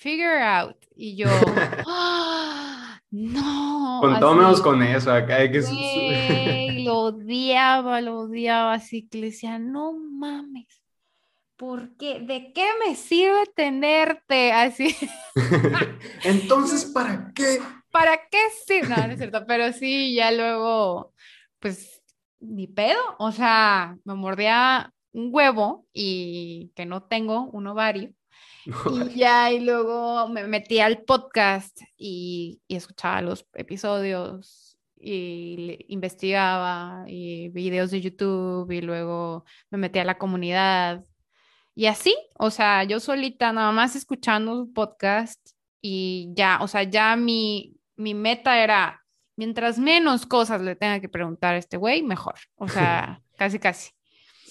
[0.00, 0.76] figure out.
[0.96, 1.28] Y yo,
[1.86, 3.00] ¡Ah!
[3.10, 3.98] no.
[4.00, 6.82] Contómenos con eso, acá hay que...
[6.84, 10.82] lo odiaba, lo odiaba, así que le decía, no mames.
[11.56, 12.20] ¿Por qué?
[12.20, 14.96] ¿De qué me sirve tenerte así?
[16.24, 17.60] Entonces, ¿para qué?
[17.90, 18.80] ¿para qué sí?
[18.88, 21.12] No, no es cierto, pero sí, ya luego,
[21.58, 22.02] pues,
[22.38, 28.14] ni pedo, o sea, me mordía un huevo y que no tengo un ovario.
[28.90, 37.04] Y ya, y luego me metí al podcast y, y escuchaba los episodios y investigaba
[37.06, 41.04] y videos de YouTube y luego me metí a la comunidad.
[41.74, 45.40] Y así, o sea, yo solita nada más escuchando podcast
[45.80, 49.02] y ya, o sea, ya mi, mi meta era,
[49.36, 53.90] mientras menos cosas le tenga que preguntar a este güey, mejor, o sea, casi, casi.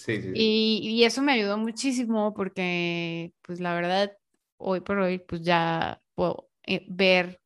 [0.00, 0.30] Sí, sí.
[0.34, 4.16] Y, y, eso me ayudó muchísimo porque, pues la verdad,
[4.56, 7.42] hoy por hoy, pues ya puedo eh, ver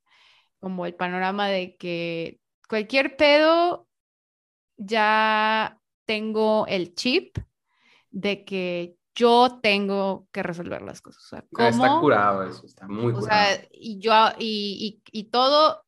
[0.60, 2.38] como el panorama de que
[2.68, 3.88] cualquier pedo,
[4.76, 7.36] ya tengo el chip
[8.10, 11.44] de que yo tengo que resolver las cosas.
[11.50, 13.26] Está curado eso, está muy curado.
[13.26, 15.84] Sea, y yo, y, y, y, todo,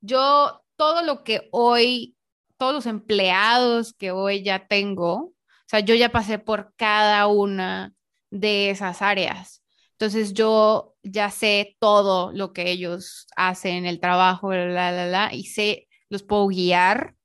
[0.00, 2.16] yo, todo lo que hoy,
[2.56, 5.35] todos los empleados que hoy ya tengo,
[5.66, 7.94] o sea, yo ya pasé por cada una
[8.30, 9.62] de esas áreas.
[9.92, 15.44] Entonces yo ya sé todo lo que ellos hacen, el trabajo, la, la, la, y
[15.44, 17.16] sé, los puedo guiar,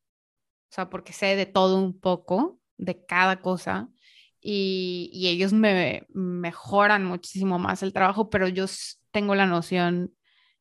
[0.72, 3.90] o sea, porque sé de todo un poco, de cada cosa
[4.42, 8.66] y, ellos me mejoran muchísimo más el trabajo, pero yo
[9.12, 10.14] tengo la noción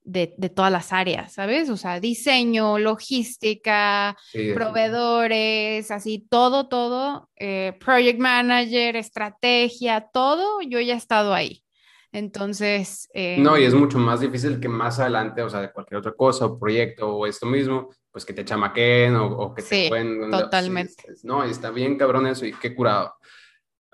[0.02, 1.70] de, todas las áreas, ¿sabes?
[1.70, 4.16] O sea, diseño, logística,
[4.54, 11.62] proveedores, así, todo, todo, eh, project manager, estrategia, todo, yo ya he estado ahí.
[12.12, 13.08] Entonces...
[13.38, 16.12] no, y es em, mucho más difícil que más adelante, o sea, de cualquier otra
[16.12, 20.30] cosa o proyecto o esto mismo, pues que te chamaquen o, o que te pueden...
[20.30, 21.04] Totalmente.
[21.22, 23.14] no, está bien cabrón eso y qué curado.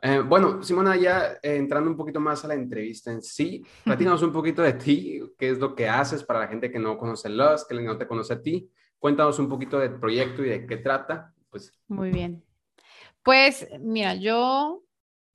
[0.09, 4.23] Eh, bueno, Simona, ya eh, entrando un poquito más a la entrevista en sí, platícanos
[4.23, 7.29] un poquito de ti, qué es lo que haces para la gente que no conoce
[7.29, 8.71] Lost, que no te conoce a ti.
[9.01, 11.35] Cuéntanos un poquito del proyecto y de qué trata.
[11.51, 11.73] Pues.
[11.89, 12.45] Muy bien.
[13.25, 14.85] Pues mira, yo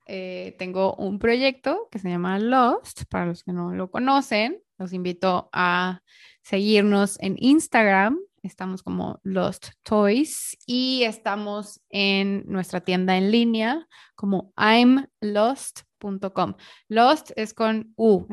[0.06, 4.94] eh, tengo un proyecto que se llama Lost, para los que no lo conocen, los
[4.94, 6.00] invito a
[6.40, 14.52] seguirnos en Instagram Estamos como Lost Toys y estamos en nuestra tienda en línea como
[14.58, 16.54] imlost.com.
[16.88, 18.26] Lost es con U,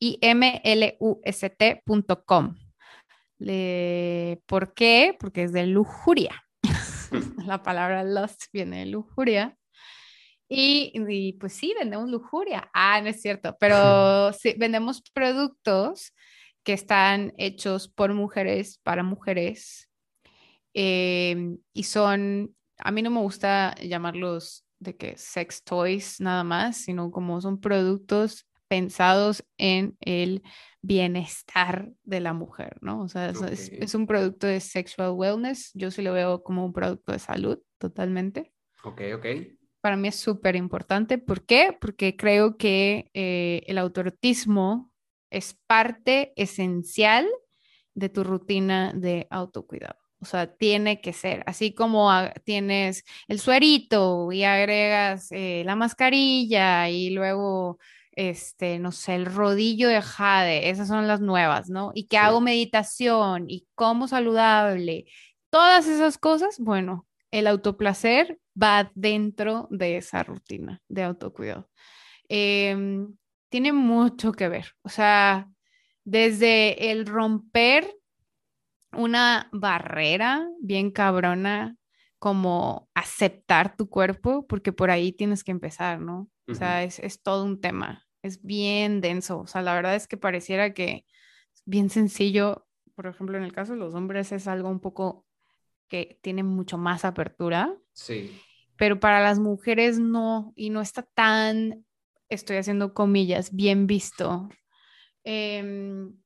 [0.00, 0.56] I-M-L-U-S-T.com.
[4.46, 5.16] ¿Por qué?
[5.20, 6.42] Porque es de lujuria.
[7.46, 9.56] La palabra lost viene de lujuria.
[10.48, 12.68] Y, y, pues sí, vendemos lujuria.
[12.74, 16.12] Ah, no es cierto, pero sí, vendemos productos
[16.64, 19.88] que están hechos por mujeres para mujeres
[20.74, 26.76] em, y son, a mí no me gusta llamarlos de que sex toys nada más,
[26.76, 30.42] sino como son productos pensados en el
[30.80, 33.02] bienestar de la mujer, ¿no?
[33.02, 36.72] O sea, es, es, un producto de sexual wellness, yo sí lo veo como un
[36.72, 38.52] producto de salud totalmente.
[38.82, 39.26] Ok, ok.
[39.80, 41.18] Para mí es súper importante.
[41.18, 41.76] ¿Por qué?
[41.80, 44.91] Porque creo que eh, el autorotismo
[45.32, 47.26] es parte esencial
[47.94, 49.96] de tu rutina de autocuidado.
[50.20, 52.08] O sea, tiene que ser, así como
[52.44, 57.78] tienes el suerito y agregas eh, la mascarilla y luego,
[58.12, 61.90] este, no sé, el rodillo de jade, esas son las nuevas, ¿no?
[61.94, 65.06] Y que hago meditación y como saludable,
[65.50, 71.68] todas esas cosas, bueno, el autoplacer va dentro de esa rutina de autocuidado.
[72.28, 73.06] Eh,
[73.52, 74.68] tiene mucho que ver.
[74.80, 75.46] O sea,
[76.04, 77.86] desde el romper
[78.92, 81.76] una barrera bien cabrona,
[82.18, 86.30] como aceptar tu cuerpo, porque por ahí tienes que empezar, ¿no?
[86.48, 89.40] O sea, es, es, todo un tema, es bien denso.
[89.40, 91.04] O sea, la verdad es que pareciera que
[91.52, 92.66] es bien sencillo.
[92.94, 95.26] Por ejemplo, en el caso de los hombres es algo un poco
[95.88, 97.74] que tiene mucho más apertura.
[97.92, 98.40] Sí.
[98.76, 101.84] Pero para las mujeres no, y no está tan
[102.34, 104.48] estoy haciendo comillas, bien visto.
[105.24, 106.16] Em,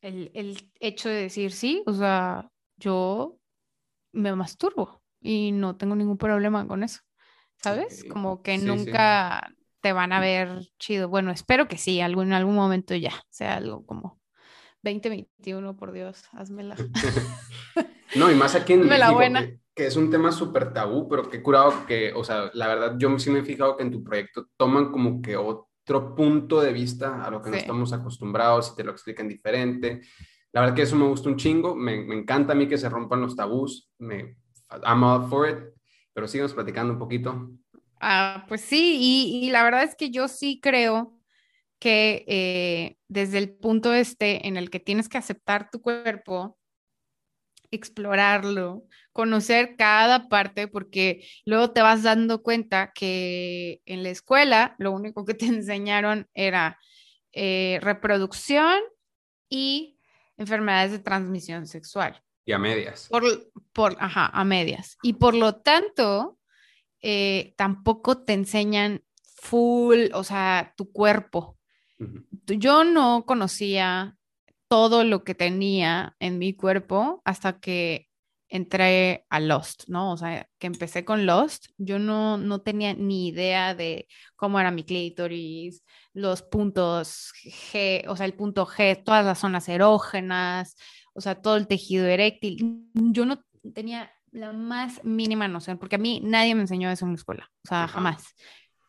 [0.00, 3.38] el, hecho de decir sí, o sea, yo
[4.12, 7.00] me masturbo y no tengo ningún problema con eso,
[7.62, 8.04] ¿sabes?
[8.04, 11.08] Como que nunca te van a ver chido.
[11.08, 14.20] Bueno, espero que sí, algún, en algún momento ya, sea algo como
[14.82, 16.76] 2021, por Dios, házmela.
[18.14, 19.48] no, y más aquí en México, buena
[19.80, 23.18] que es un tema súper tabú, pero qué curado que, o sea, la verdad yo
[23.18, 27.24] sí me he fijado que en tu proyecto toman como que otro punto de vista
[27.24, 30.02] a lo que no estamos acostumbrados y te lo explican diferente.
[30.52, 32.90] La verdad que eso me gusta un chingo, me, me encanta a mí que se
[32.90, 34.36] rompan los tabús, me,
[34.84, 35.58] I'm all for it,
[36.12, 37.50] pero sigamos platicando un poquito.
[38.02, 41.16] Ah, pues sí, y, y la verdad es que yo sí creo
[41.78, 46.58] que eh, desde el punto este en el que tienes que aceptar tu cuerpo,
[47.70, 54.92] explorarlo, conocer cada parte, porque luego te vas dando cuenta que en la escuela lo
[54.92, 56.78] único que te enseñaron era
[57.32, 58.80] eh, reproducción
[59.48, 59.98] y
[60.36, 62.22] enfermedades de transmisión sexual.
[62.44, 63.08] Y a medias.
[63.08, 64.96] Por, por ajá, a medias.
[65.02, 66.38] Y por lo tanto,
[67.02, 71.58] eh, tampoco te enseñan full, o sea, tu cuerpo.
[72.46, 74.16] Yo no conocía
[74.70, 78.06] todo lo que tenía en mi cuerpo hasta que
[78.48, 80.12] entré a Lost, ¿no?
[80.12, 84.06] O sea, que empecé con Lost, yo no, no tenía ni idea de
[84.36, 87.32] cómo era mi clítoris, los puntos
[87.72, 90.76] G, o sea, el punto G, todas las zonas erógenas,
[91.14, 92.88] o sea, todo el tejido eréctil.
[92.94, 97.12] Yo no tenía la más mínima noción, porque a mí nadie me enseñó eso en
[97.12, 98.36] la escuela, o sea, jamás.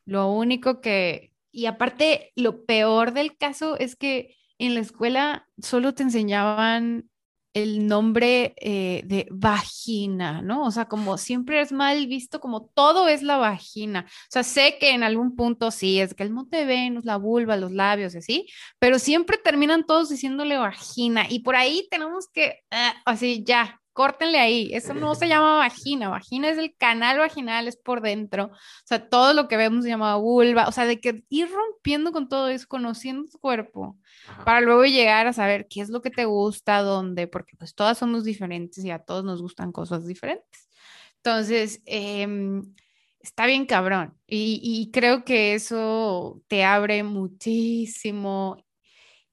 [0.05, 5.93] Lo único que, y aparte, lo peor del caso es que en la escuela solo
[5.93, 7.09] te enseñaban
[7.53, 10.63] el nombre eh, de vagina, ¿no?
[10.63, 14.05] O sea, como siempre es mal visto, como todo es la vagina.
[14.07, 17.57] O sea, sé que en algún punto sí, es que el monte Venus, la vulva,
[17.57, 18.47] los labios, así,
[18.79, 24.39] pero siempre terminan todos diciéndole vagina y por ahí tenemos que, ah, así, ya, córtenle
[24.39, 28.85] ahí, eso no se llama vagina, vagina es el canal vaginal, es por dentro, o
[28.85, 32.29] sea, todo lo que vemos se llama vulva, o sea, de que ir rompiendo con
[32.29, 33.97] todo eso, conociendo tu cuerpo,
[34.45, 37.97] para luego llegar a saber qué es lo que te gusta, dónde, porque pues todas
[37.97, 40.69] somos diferentes y a todos nos gustan cosas diferentes.
[41.17, 42.73] Entonces, em,
[43.19, 44.17] está bien cabrón.
[44.27, 48.57] Y, y creo que eso te abre muchísimo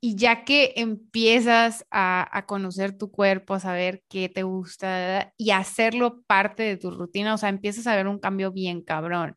[0.00, 6.22] y ya que empiezas a, conocer tu cuerpo, a saber qué te gusta y hacerlo
[6.26, 9.36] parte de tu rutina, o sea, empiezas a ver un cambio bien cabrón.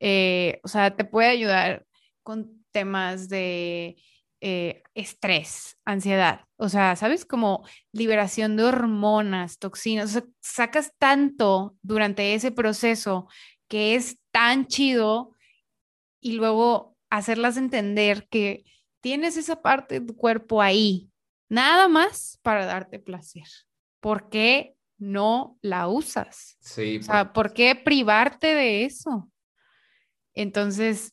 [0.00, 1.86] Eh, o sea, te puede ayudar
[2.22, 3.96] con temas de
[4.40, 7.24] eh, estrés, ansiedad, o sea, ¿sabes?
[7.24, 13.28] Como liberación de hormonas, toxinas, o sea, sacas tanto durante ese proceso
[13.68, 15.34] que es tan chido
[16.20, 18.64] y luego hacerlas entender que
[19.04, 21.10] tienes esa parte de tu cuerpo ahí,
[21.50, 23.44] nada más para darte placer.
[24.00, 26.56] ¿Por qué no la usas?
[26.60, 26.96] Sí.
[26.96, 29.30] O sea, ¿por qué privarte de eso?
[30.32, 31.12] Entonces,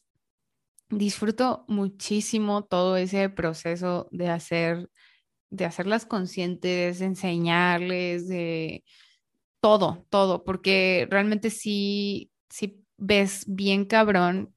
[0.87, 4.89] disfruto muchísimo todo ese proceso de hacer,
[5.49, 8.85] de hacerlas conscientes, de enseñarles, de
[9.59, 14.55] todo, todo, porque realmente sí, sí ves bien cabrón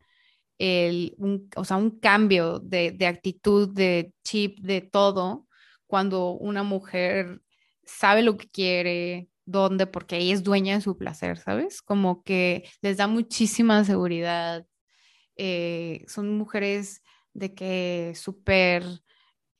[0.58, 5.46] el, un, o sea, un cambio de, de actitud, de chip, de todo,
[5.86, 7.40] cuando una mujer
[7.84, 11.82] sabe lo que quiere, dónde, porque ella es dueña de su placer, ¿sabes?
[11.82, 14.66] Como que les da muchísima seguridad.
[15.36, 17.02] Eh, son mujeres
[17.34, 18.84] de que súper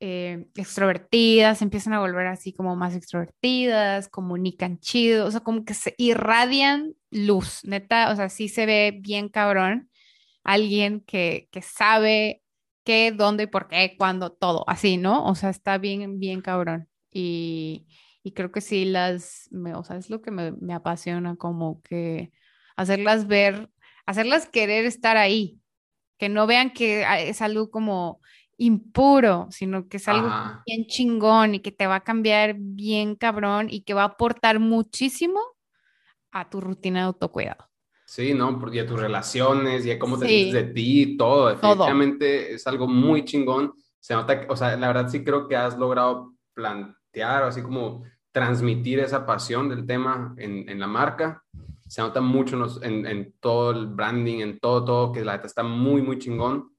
[0.01, 5.75] eh, extrovertidas, empiezan a volver así como más extrovertidas, comunican chido, o sea, como que
[5.75, 9.91] se irradian luz, neta, o sea, sí se ve bien cabrón
[10.45, 12.43] alguien que, que sabe
[12.85, 15.27] qué, dónde, por qué, cuándo, todo, así, ¿no?
[15.27, 16.89] O sea, está bien, bien cabrón.
[17.11, 17.87] Y,
[18.23, 21.83] y creo que sí las, me, o sea, es lo que me, me, apasiona, como
[21.83, 22.31] que
[22.77, 23.71] hacerlas ver,
[24.07, 25.61] hacerlas querer estar ahí,
[26.19, 28.21] que no vean que ah, es algo como
[28.57, 30.31] impuro, sino que es algo
[30.67, 34.61] bien chingón y que te va a cambiar bien cabrón y que va a aportar
[34.61, 35.41] muchísimo
[36.31, 37.69] a tu rutina de autocuidado.
[38.07, 38.59] Sí, ¿no?
[38.59, 43.25] Porque ya tus relaciones, ya cómo te sientes de ti, todo, definitivamente es algo muy
[43.25, 43.73] chingón.
[43.99, 48.99] Se nota, o sea, la verdad sí creo que has logrado plantear, así como transmitir
[49.01, 51.43] esa pasión del tema en, en la marca.
[51.87, 56.03] Se nota mucho en, en, todo el branding, en todo, todo, que la está muy,
[56.03, 56.71] muy chingón.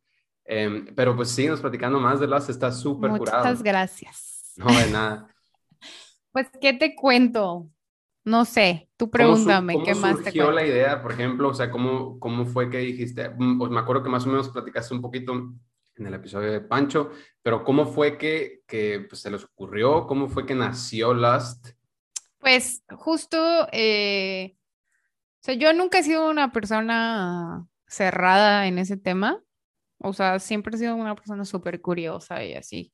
[0.43, 3.43] Eh, pero pues sí, nos platicando más de las, está súper curado.
[3.43, 4.53] Muchas gracias.
[4.57, 5.27] No, de nada.
[6.31, 7.69] pues, ¿qué te cuento?
[8.23, 11.49] No sé, tú pregúntame, ¿qué más te surgió la idea, por ejemplo?
[11.49, 13.29] O sea, ¿cómo, cómo fue que dijiste?
[13.29, 15.34] Mm, pues me acuerdo que más o menos platicaste un poquito
[15.97, 20.08] en el episodio de Pancho, pero ¿cómo fue que, que pues, se les ocurrió?
[20.08, 21.69] ¿Cómo fue que nació Lust?
[22.39, 29.41] Pues justo, eh, o sea, yo nunca he sido una persona cerrada en ese tema,
[29.99, 32.93] o sea, siempre he sido una persona súper curiosa y así.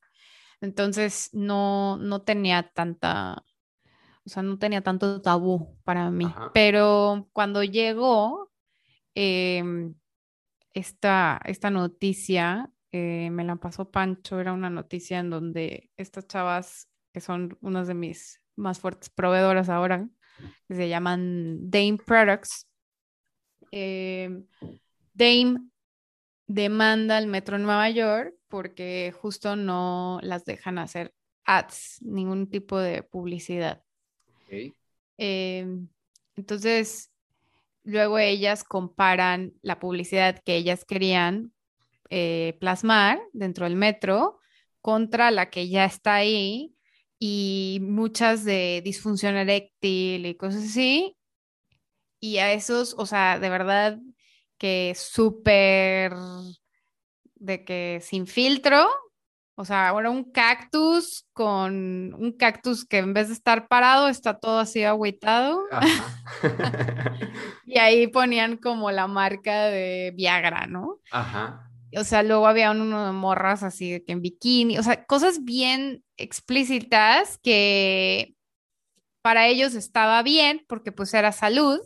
[0.62, 3.44] Entonces, no, no tenía tanta
[4.26, 6.26] o sea, no tenía tanto tabú para mí.
[6.54, 8.52] Pero cuando llegó
[9.16, 9.96] em,
[10.74, 16.90] esta, esta noticia, eh, me la pasó Pancho, era una noticia en donde estas chavas,
[17.14, 20.08] que son unas de mis más fuertes proveedoras ahora,
[20.68, 22.68] que se llaman Dame Products,
[23.72, 24.44] eh,
[25.14, 25.72] Dame
[26.48, 31.14] demanda al Metro de Nueva York porque justo no las dejan hacer
[31.46, 33.84] ads, ningún tipo de publicidad.
[35.18, 35.88] Em,
[36.36, 37.12] entonces,
[37.84, 41.54] luego ellas comparan la publicidad que ellas querían
[42.10, 44.40] eh, plasmar dentro del metro
[44.82, 46.76] contra la que ya está ahí
[47.20, 51.16] y muchas de disfunción eréctil y cosas así.
[52.20, 54.00] Y a esos, o sea, de verdad
[54.58, 56.14] que súper
[57.36, 58.88] de que sin filtro,
[59.62, 64.40] o sea, ahora un cactus con un cactus que en vez de estar parado está
[64.40, 65.62] todo así agüitado.
[67.68, 70.98] y ahí ponían como la marca de Viagra, ¿no?
[71.12, 71.70] Ajá.
[71.96, 75.44] O sea, luego había uno de morras así de que en bikini, o sea, cosas
[75.44, 78.34] bien explícitas que
[79.22, 81.80] para ellos estaba bien porque pues era salud.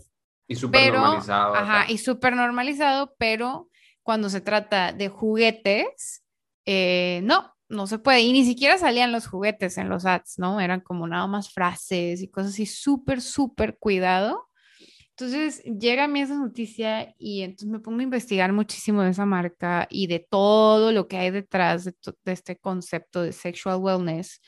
[0.47, 1.55] Y súper normalizado.
[1.55, 3.67] Ajá, y súper normalizado, pero
[4.01, 6.23] cuando se trata de juguetes,
[6.65, 8.21] eh, no, no se puede.
[8.21, 10.59] Y ni siquiera salían los juguetes en los ads, ¿no?
[10.59, 14.47] Eran como nada más frases y cosas así, súper, súper cuidado.
[15.17, 19.25] Entonces llega a mí esa noticia y entonces me pongo a investigar muchísimo de esa
[19.25, 21.93] marca y de todo lo que hay detrás de,
[22.25, 24.41] este concepto de sexual wellness.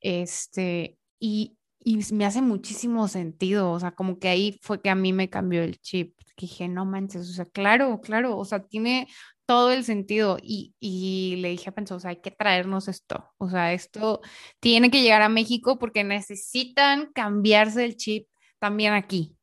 [0.00, 4.94] Este, y, y, me hace muchísimo sentido, o sea, como que ahí fue que a
[4.94, 8.60] mí me cambió el chip, que dije, no manches, o sea, claro, claro, o sea,
[8.60, 9.08] tiene
[9.48, 13.32] todo el sentido y, y le dije a Penso, o sea, hay que traernos esto,
[13.38, 14.20] o sea, esto
[14.60, 18.28] tiene que llegar a México porque necesitan cambiarse el chip
[18.60, 19.38] también aquí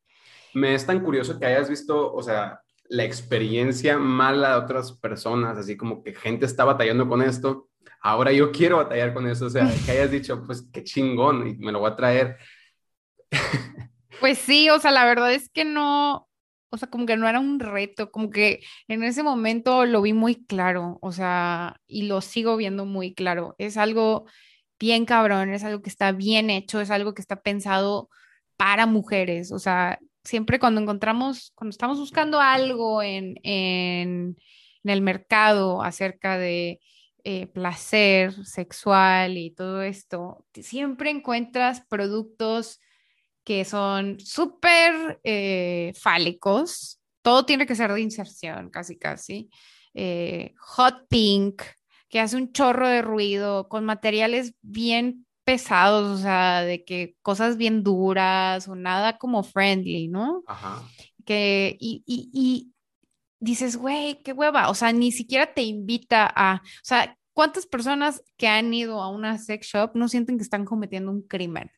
[0.56, 5.58] me es tan curioso que hayas visto, o sea, la experiencia mala de otras personas,
[5.58, 7.68] así como que gente está batallando con esto,
[8.00, 11.56] ahora yo quiero batallar con eso, o sea, que hayas dicho, pues qué chingón, y
[11.58, 12.38] me lo voy a traer.
[14.18, 16.26] Pues sí, o sea, la verdad es que no,
[16.70, 20.12] o sea, como que no era un reto, como que en ese momento lo vi
[20.12, 23.54] muy claro, o sea, y lo sigo viendo muy claro.
[23.58, 24.26] Es algo
[24.78, 28.10] bien cabrón, es algo que está bien hecho, es algo que está pensado
[28.56, 33.36] para mujeres, o sea, siempre cuando encontramos, cuando estamos buscando algo en,
[34.84, 36.80] el mercado acerca de
[37.24, 42.80] eh, placer sexual y todo esto, siempre encuentras productos
[43.46, 47.00] que son súper eh, fálicos.
[47.22, 49.48] Todo tiene que ser de inserción, casi, casi.
[49.94, 51.62] Eh, hot pink,
[52.08, 57.56] que hace un chorro de ruido, con materiales bien pesados, o sea, de que cosas
[57.56, 60.42] bien duras o nada como friendly, ¿no?
[60.48, 60.82] Ajá.
[61.24, 62.72] Que, y, y, y
[63.38, 68.24] dices, güey, qué hueva, o sea, ni siquiera te invita a, o sea, ¿cuántas personas
[68.36, 71.70] que han ido a una sex shop no sienten que están cometiendo un crimen?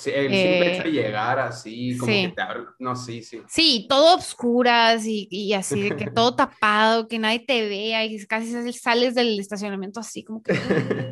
[0.00, 2.42] Sí, el simple hecho de eh, llegar así, como que te
[2.78, 3.42] no, sí, sí.
[3.46, 8.24] Sí, todo obscuras y, y así, de que todo tapado, que nadie te vea y
[8.26, 10.54] casi sales del estacionamiento así, como que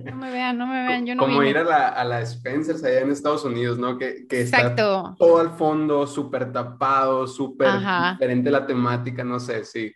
[0.04, 2.82] no me vean, no me vean, yo no Como ir a la, a la Spencer's
[2.82, 3.98] allá en Estados Unidos, ¿no?
[3.98, 7.68] Que, que está todo al fondo, súper tapado, súper
[8.12, 9.92] diferente la temática, no sé, sí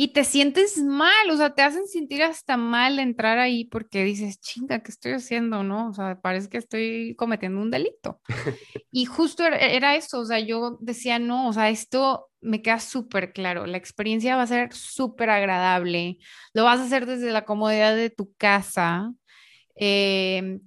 [0.00, 4.40] y te sientes mal, o sea, te hacen sentir hasta mal entrar ahí porque dices,
[4.40, 5.64] chinga, ¿qué estoy haciendo?
[5.64, 5.88] ¿No?
[5.88, 8.20] O sea, parece que estoy cometiendo un delito.
[8.92, 13.32] y justo era, eso, o sea, yo decía, no, o sea, esto me queda súper
[13.32, 16.18] claro, la experiencia va a ser súper agradable,
[16.54, 19.12] lo vas a hacer desde la comodidad de tu casa.
[19.74, 20.60] Em,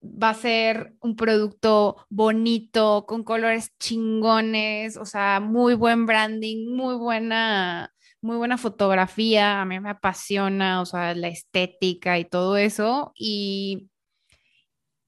[0.00, 6.94] va a ser un producto bonito, con colores chingones, o sea, muy buen branding, muy
[6.94, 7.93] buena
[8.24, 13.90] muy buena fotografía, a mí me apasiona, o sea, la estética y todo eso, y,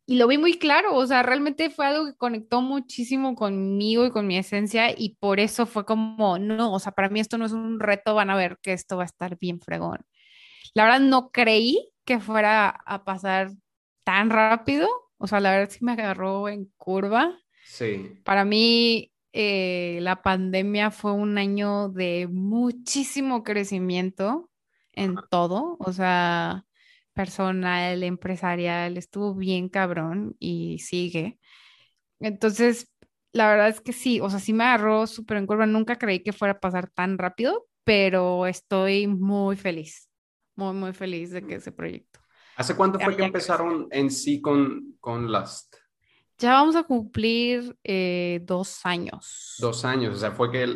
[0.06, 4.10] y lo vi muy claro, o sea, realmente fue algo que conectó muchísimo conmigo y
[4.10, 7.46] con mi esencia, y por eso fue como, no, o sea, para mí esto no
[7.46, 10.04] es un reto, van a ver que esto va a estar bien fregón.
[10.74, 13.50] La verdad no creí que fuera a pasar
[14.04, 17.34] tan rápido, o sea, la verdad sí me agarró en curva.
[17.64, 18.20] Sí.
[18.24, 24.50] Para mí, eh, la pandemia fue un año de muchísimo crecimiento
[24.94, 26.64] en todo, o sea,
[27.12, 31.38] personal, empresarial, estuvo bien cabrón y sigue.
[32.18, 32.90] Entonces,
[33.32, 36.22] la verdad es que sí, o sea, sí me agarró súper en curva, nunca creí
[36.22, 40.08] que fuera a pasar tan rápido, pero estoy muy feliz,
[40.54, 42.20] muy, muy feliz de que ese proyecto.
[42.56, 45.76] ¿Hace cuánto fue que empezaron en sí con, con Lust?
[46.38, 49.56] Ya vamos a cumplir eh, dos años.
[49.58, 50.66] Dos años, o sea, fue que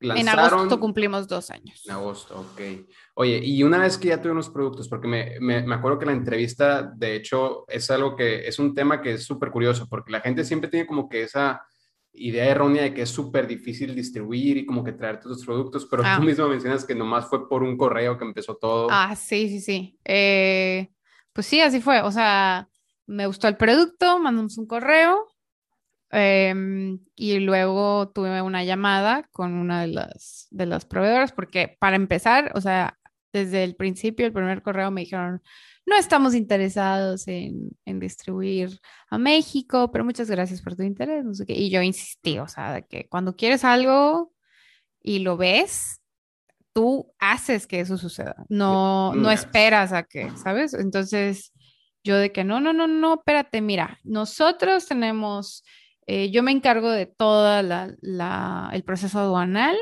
[0.00, 0.18] lanzaron...
[0.18, 1.82] En agosto cumplimos dos años.
[1.86, 2.60] En agosto, ok.
[3.14, 6.06] Oye, y una vez que ya tuve unos productos, porque me, me, me acuerdo que
[6.06, 10.12] la entrevista, de hecho, es algo que es un tema que es súper curioso, porque
[10.12, 11.62] la gente siempre tiene como que esa
[12.14, 15.86] idea errónea de que es súper difícil distribuir y como que traer todos los productos,
[15.90, 16.20] pero tú ah.
[16.20, 18.88] mismo mencionas que nomás fue por un correo que empezó todo.
[18.90, 19.98] Ah, sí, sí, sí.
[20.04, 20.90] Eh,
[21.32, 22.00] pues sí, así fue.
[22.02, 22.68] O sea,
[23.06, 25.26] me gustó el producto, mandamos un correo
[26.10, 31.96] em, y luego tuve una llamada con una de las, de las proveedoras porque para
[31.96, 32.98] empezar, o sea,
[33.32, 35.42] desde el principio, el primer correo me dijeron,
[35.86, 38.80] no estamos interesados en, distribuir
[39.10, 41.24] a México, pero muchas gracias por tu interés.
[41.24, 41.54] No sé qué.
[41.54, 44.32] Y yo insistí, o sea, que cuando quieres algo
[45.02, 46.00] y lo ves,
[46.72, 48.46] tú haces que eso suceda.
[48.48, 50.72] No, no esperas a que, ¿sabes?
[50.74, 51.52] Entonces,
[52.04, 55.64] yo de que no, no, no, no, espérate, mira, nosotros tenemos,
[56.06, 59.76] eh, yo me encargo de todo el proceso aduanal.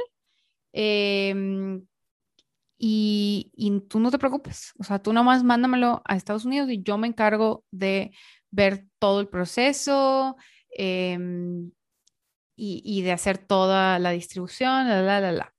[0.73, 1.35] Eh,
[2.85, 3.53] y,
[3.89, 7.07] tú no te preocupes, o sea, tú nomás mándamelo a Estados Unidos y yo me
[7.07, 8.11] encargo de
[8.51, 10.37] ver todo el proceso
[10.71, 11.71] em,
[12.57, 15.55] y, de hacer toda la distribución, la, la, la, la.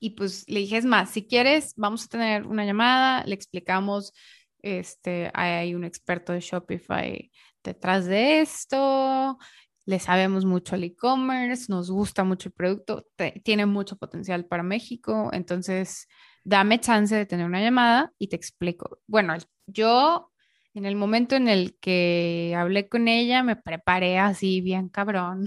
[0.00, 4.12] Y pues le dije, es más, si quieres, vamos a tener una llamada, le explicamos,
[4.64, 7.30] este, hay un experto de Shopify
[7.62, 9.38] detrás de esto,
[9.86, 13.06] le sabemos mucho al e-commerce, nos gusta mucho el producto,
[13.42, 16.08] tiene mucho potencial para México, entonces
[16.44, 19.00] dame chance de tener una llamada y te explico.
[19.06, 19.34] Bueno,
[19.66, 20.30] yo
[20.74, 25.46] en el momento en el que hablé con ella me preparé así bien cabrón.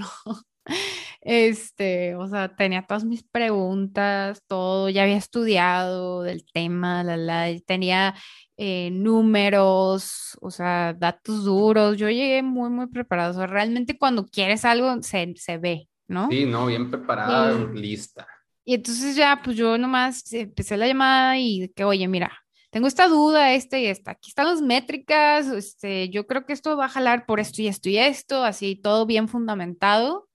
[1.29, 7.47] Este, o sea, tenía todas mis preguntas, todo, ya había estudiado del tema, la, la,
[7.65, 8.15] tenía
[8.55, 11.97] eh, números, o sea, datos duros.
[11.97, 13.31] Yo llegué muy, muy preparado.
[13.31, 16.29] O sea, realmente cuando quieres algo se, se ve, ¿no?
[16.31, 18.25] Sí, no, bien preparada, lista.
[18.63, 22.31] Y entonces ya, pues yo nomás empecé la llamada y que, oye, mira,
[22.69, 24.11] tengo esta duda, esta y esta.
[24.11, 27.67] Aquí están las métricas, este, yo creo que esto va a jalar por esto y
[27.67, 30.26] esto y esto, así todo bien fundamentado.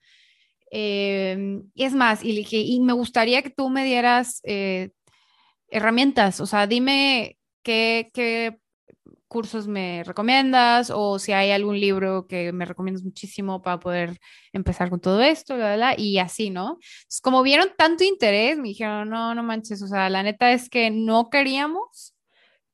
[0.74, 4.90] Y es más, y, dije, y me gustaría que tú me dieras eh,
[5.68, 8.58] herramientas, o sea, dime qué, qué,
[9.32, 14.18] cursos me recomiendas o si hay algún libro que me recomiendas muchísimo para poder
[14.52, 15.56] empezar con todo esto,
[15.96, 16.72] y así, ¿no?
[16.72, 20.68] Entonces, como vieron tanto interés, me dijeron, no, no manches, o sea, la neta es
[20.68, 22.14] que no queríamos,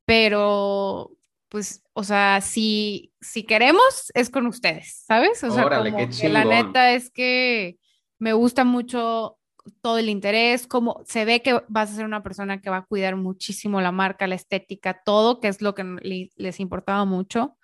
[0.04, 1.12] pero
[1.48, 5.42] pues, o sea, si, si queremos, es con ustedes, ¿sabes?
[5.44, 7.78] O sea, como que la neta es que
[8.18, 9.38] me gusta mucho
[9.82, 12.86] todo el interés, como se ve que vas a ser una persona que va a
[12.86, 17.56] cuidar muchísimo la marca, la estética, todo, que es lo que les importaba mucho.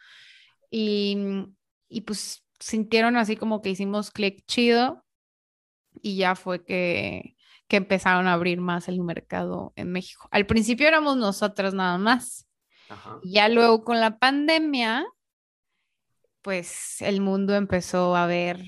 [0.70, 1.16] Y,
[1.88, 5.04] y pues sintieron así como que hicimos clic chido
[6.02, 7.36] y ya fue que,
[7.68, 10.28] que empezaron a abrir más el mercado en México.
[10.30, 12.48] Al principio éramos nosotros nada más.
[13.22, 15.06] Ya luego con la pandemia,
[16.42, 18.62] pues el mundo empezó a ver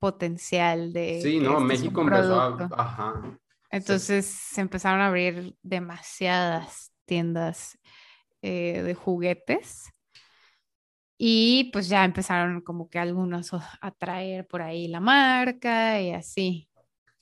[0.00, 1.20] potencial de...
[1.22, 2.68] Sí, no, este México empezó a...
[2.76, 3.38] Ajá.
[3.70, 7.78] Entonces se empezaron a abrir demasiadas tiendas
[8.42, 9.92] eh, de juguetes
[11.16, 16.68] y pues ya empezaron como que algunos a traer por ahí la marca y así.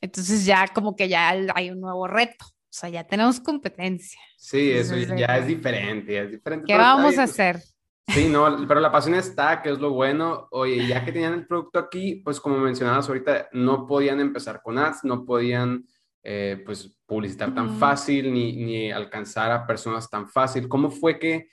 [0.00, 4.20] Entonces ya como que ya hay un nuevo reto, o sea, ya tenemos competencia.
[4.36, 6.66] Sí, eso ya es diferente, es diferente.
[6.66, 7.60] ¿Qué vamos a hacer?
[8.08, 10.48] Sí, no, pero la pasión está, que es lo bueno.
[10.50, 14.78] Oye, ya que tenían el producto aquí, pues como mencionabas ahorita, no podían empezar con
[14.78, 15.86] ads, no podían
[16.22, 20.68] eh, pues publicitar tan fácil ni, ni, alcanzar a personas tan fácil.
[20.68, 21.48] ¿Cómo fue que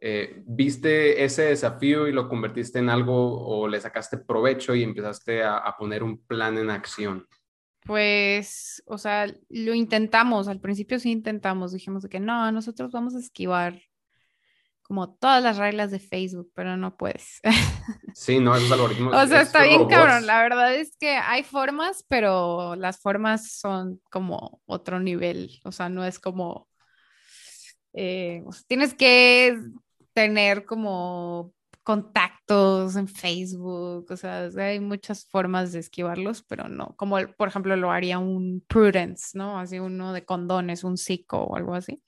[0.00, 5.44] eh, viste ese desafío y lo convertiste en algo o le sacaste provecho y empezaste
[5.44, 7.26] a, a poner un plan en acción?
[7.84, 13.20] Pues, o sea, lo intentamos, al principio sí intentamos, dijimos que no, nosotros vamos a
[13.20, 13.80] esquivar
[14.90, 17.40] como todas las reglas de Facebook, pero no puedes.
[18.12, 19.14] Sí, no, esos algoritmos.
[19.14, 20.26] o sea, está bien cabrón.
[20.26, 25.60] La verdad es que hay formas, pero las formas son como otro nivel.
[25.64, 26.66] O sea, no es como.
[27.92, 29.60] Eh, tienes que
[30.12, 37.16] tener como contactos en Facebook, o sea, hay muchas formas de esquivarlos, pero no, como
[37.36, 39.60] por ejemplo lo haría un Prudence, ¿no?
[39.60, 42.02] Así uno de condones, un psico o algo así.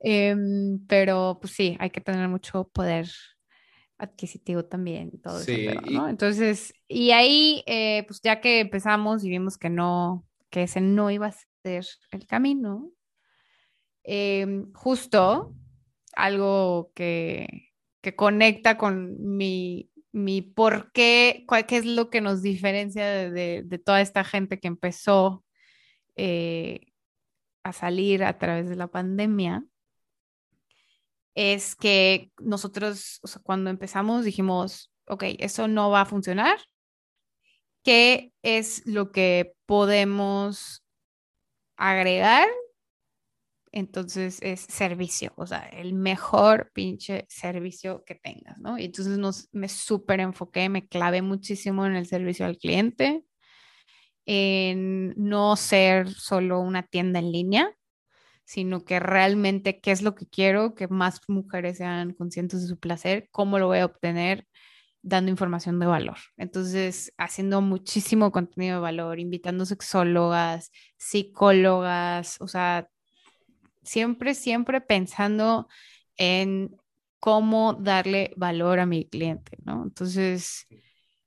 [0.00, 3.08] Em, pero pues sí, hay que tener mucho poder
[3.98, 6.08] adquisitivo también, todo eso, ¿no?
[6.08, 11.10] Entonces, y ahí, eh, pues ya que empezamos y vimos que no, que ese no
[11.10, 11.34] iba a
[11.64, 12.90] ser el camino,
[14.04, 15.54] em, justo
[16.14, 22.42] algo que, que conecta con mi, mi por qué, cuál, qué es lo que nos
[22.42, 25.44] diferencia de, de, toda esta gente que empezó
[26.16, 26.80] eh,
[27.62, 29.64] a salir a través de la pandemia,
[31.34, 36.58] es que nosotros, cuando empezamos dijimos, ok, eso no va a funcionar
[37.82, 40.84] qué es lo que podemos
[41.76, 42.48] agregar.
[43.70, 48.78] Entonces es servicio, o sea, el mejor pinche servicio que tengas, ¿no?
[48.78, 53.24] Y entonces nos, me súper enfoqué, me clavé muchísimo en el servicio al cliente,
[54.24, 57.77] en no ser solo una tienda en línea,
[58.48, 62.78] sino que realmente qué es lo que quiero, que más mujeres sean conscientes de su
[62.78, 64.46] placer, cómo lo voy a obtener,
[65.02, 66.16] dando información de valor.
[66.38, 72.88] Entonces, haciendo muchísimo contenido de valor, invitando sexólogas, psicólogas, o sea,
[73.82, 75.68] siempre, siempre pensando
[76.16, 76.74] en
[77.20, 79.82] cómo darle valor a mi cliente, ¿no?
[79.84, 80.66] Entonces,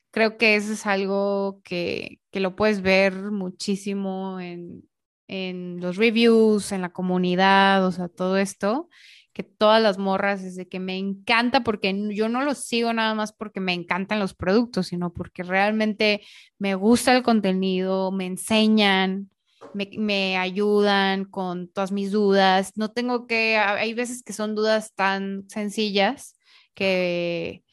[0.09, 4.89] creo que eso es algo que, que lo puedes ver muchísimo en,
[5.31, 8.89] en los reviews, en la comunidad, o sea, todo esto
[9.33, 13.31] que todas las morras, desde que me encanta, porque yo no los sigo nada más
[13.31, 16.21] porque me encantan los productos, sino porque realmente
[16.59, 19.29] me gusta el contenido, me enseñan,
[19.73, 22.73] me, me ayudan con todas mis dudas.
[22.75, 26.35] No tengo que, hay veces que son dudas tan sencillas
[26.73, 27.63] que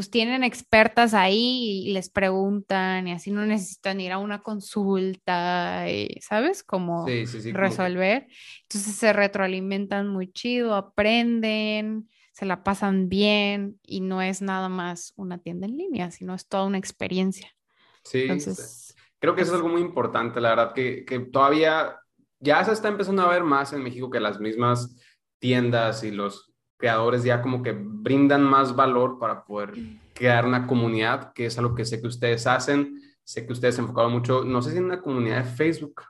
[0.00, 5.90] pues tienen expertas ahí y les preguntan y así no necesitan ir a una consulta,
[5.90, 6.62] y, ¿sabes?
[6.62, 7.04] Como
[7.52, 8.26] resolver.
[8.62, 15.12] Entonces se retroalimentan muy chido, aprenden, se la pasan bien y no es nada más
[15.16, 17.54] una tienda en línea, sino es toda una experiencia.
[18.02, 21.94] Sí, Entonces, creo que eso es pues algo muy importante, la verdad, que, que todavía
[22.38, 24.96] ya se está empezando a ver más en México que las mismas
[25.38, 26.49] tiendas y los
[26.80, 29.74] creadores ya como que brindan más valor para poder
[30.14, 33.00] crear una comunidad, que es algo que sé que ustedes hacen.
[33.22, 36.02] Sé que ustedes se enfocaron mucho, no sé si en una comunidad de Facebook.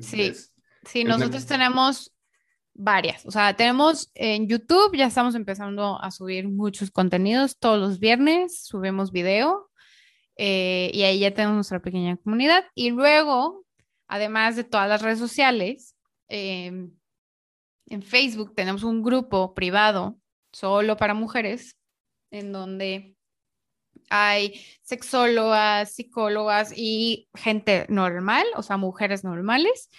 [0.00, 0.32] Sí,
[0.84, 2.14] sí, nosotros tenemos
[2.74, 3.26] varias.
[3.26, 7.58] O sea, tenemos en YouTube, ya estamos empezando a subir muchos contenidos.
[7.58, 9.70] Todos los viernes subimos video
[10.36, 12.64] eh, y ahí ya tenemos nuestra pequeña comunidad.
[12.76, 13.64] Y luego,
[14.06, 15.96] además de todas las redes sociales,
[16.28, 16.88] eh,
[17.88, 20.18] en Facebook tenemos un grupo privado
[20.52, 21.76] solo para mujeres,
[22.30, 23.16] en donde
[24.10, 29.90] hay sexólogas, psicólogas y gente normal, o sea, mujeres normales,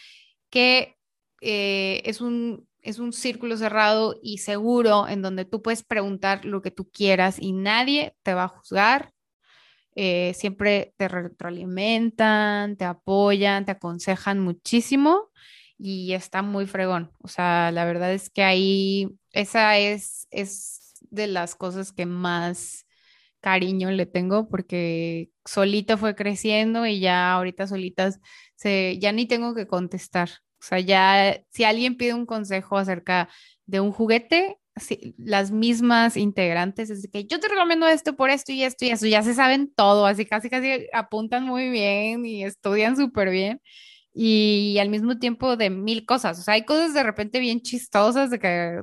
[0.49, 0.95] que
[1.41, 6.61] eh, es, un, es un círculo cerrado y seguro en donde tú puedes preguntar lo
[6.61, 9.11] que tú quieras y nadie te va a juzgar.
[9.95, 15.29] Eh, siempre te retroalimentan, te apoyan, te aconsejan muchísimo
[15.79, 17.11] y está muy fregón.
[17.23, 22.85] O sea, la verdad es que ahí esa es, es de las cosas que más
[23.41, 28.19] cariño le tengo porque solita fue creciendo y ya ahorita solitas
[28.55, 30.29] se, ya ni tengo que contestar.
[30.59, 33.29] O sea, ya si alguien pide un consejo acerca
[33.65, 34.57] de un juguete,
[35.17, 39.07] las mismas integrantes, es que yo te recomiendo esto por esto y esto y eso,
[39.07, 43.61] ya se saben todo, así casi casi apuntan muy bien y estudian súper bien
[44.13, 46.39] y al mismo tiempo de mil cosas.
[46.39, 48.81] O sea, hay cosas de repente bien chistosas, de que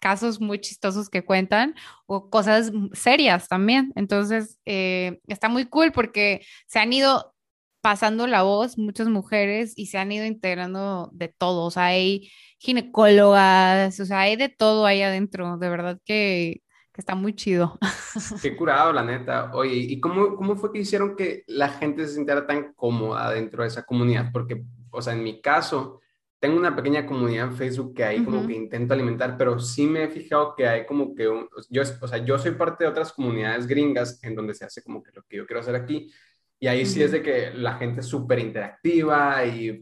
[0.00, 1.74] casos muy chistosos que cuentan
[2.06, 3.92] o cosas serias también.
[3.96, 7.34] Entonces, eh, está muy cool porque se han ido
[7.80, 11.64] pasando la voz muchas mujeres y se han ido integrando de todo.
[11.66, 15.58] O sea, hay ginecólogas, o sea, hay de todo ahí adentro.
[15.58, 16.62] De verdad que
[16.98, 17.78] está muy chido.
[18.42, 19.50] Qué curado, la neta.
[19.54, 23.62] Oye, ¿y cómo, cómo fue que hicieron que la gente se sintiera tan cómoda dentro
[23.62, 24.30] de esa comunidad?
[24.32, 26.00] Porque, o sea, en mi caso,
[26.40, 30.04] tengo una pequeña comunidad en Facebook que ahí como que intento alimentar, pero sí me
[30.04, 31.24] he fijado que hay como que,
[31.70, 35.02] yo, o sea, yo soy parte de otras comunidades gringas en donde se hace como
[35.02, 36.12] que lo que yo quiero hacer aquí.
[36.60, 39.80] Y ahí sí es de que la gente es súper interactiva y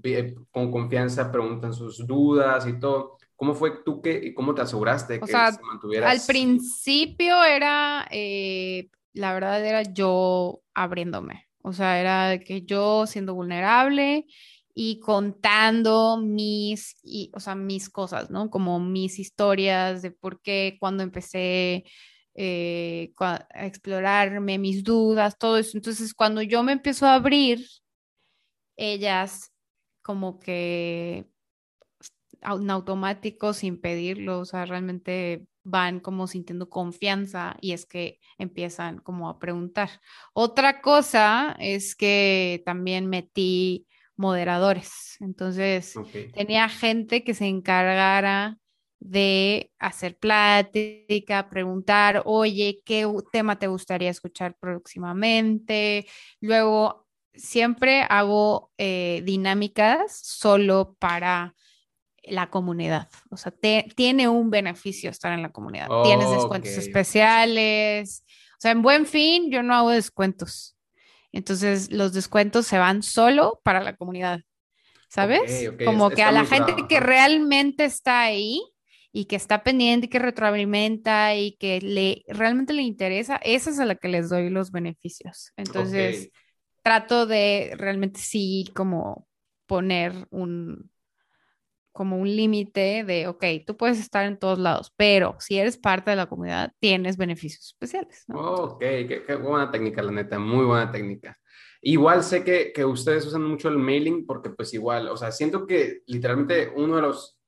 [0.51, 3.17] con confianza preguntan sus dudas y todo.
[3.37, 6.11] ¿Cómo fue tú que, y cómo te aseguraste que se mantuviera?
[6.11, 13.35] Al principio era, eh, la verdad era yo abriéndome, o sea, era que yo siendo
[13.35, 14.27] vulnerable
[14.75, 18.51] y contando mis, y, o sea, mis cosas, ¿no?
[18.51, 21.85] Como mis historias de por qué cuando empecé
[22.35, 25.77] eh, a explorarme, mis dudas, todo eso.
[25.79, 27.67] Entonces, cuando yo me empiezo a abrir,
[28.77, 29.51] ellas
[30.03, 31.27] como que
[32.43, 38.99] en automático sin pedirlo, o sea, realmente van como sintiendo confianza y es que empiezan
[38.99, 39.91] como a preguntar.
[40.33, 45.95] Otra cosa es que también metí moderadores, entonces
[46.33, 48.59] tenía gente que se encargara
[48.99, 56.07] de hacer plática, preguntar, oye, ¿qué tema te gustaría escuchar próximamente?
[56.41, 61.55] Luego, siempre hago eh, dinámicas solo para
[62.27, 63.09] la comunidad.
[63.31, 63.53] O sea,
[63.95, 65.89] tiene un beneficio estar en la comunidad.
[66.05, 68.25] Tienes descuentos especiales.
[68.53, 70.77] O sea, en buen fin, yo no hago descuentos.
[71.33, 74.41] Entonces, los descuentos se van solo para la comunidad,
[75.09, 75.71] ¿sabes?
[75.85, 78.63] Como que a la gente que realmente está ahí
[79.13, 83.79] y que está pendiente y que retroalimenta y que le realmente le interesa, esa es
[83.79, 85.53] a la que les doy los beneficios.
[85.57, 86.31] Entonces,
[86.83, 89.27] trato de realmente sí como
[89.67, 90.91] poner un,
[91.97, 96.11] como un límite de, ok, tú puedes estar en todos lados, pero si eres parte
[96.11, 98.25] de la comunidad, tienes beneficios especiales.
[98.29, 98.39] ¿no?
[98.39, 101.35] ok, qué, buena técnica, la neta, muy buena técnica.
[101.81, 105.67] Igual sé que, que, ustedes usan mucho el mailing porque pues igual, o sea, siento
[105.67, 107.39] que literalmente uno de los,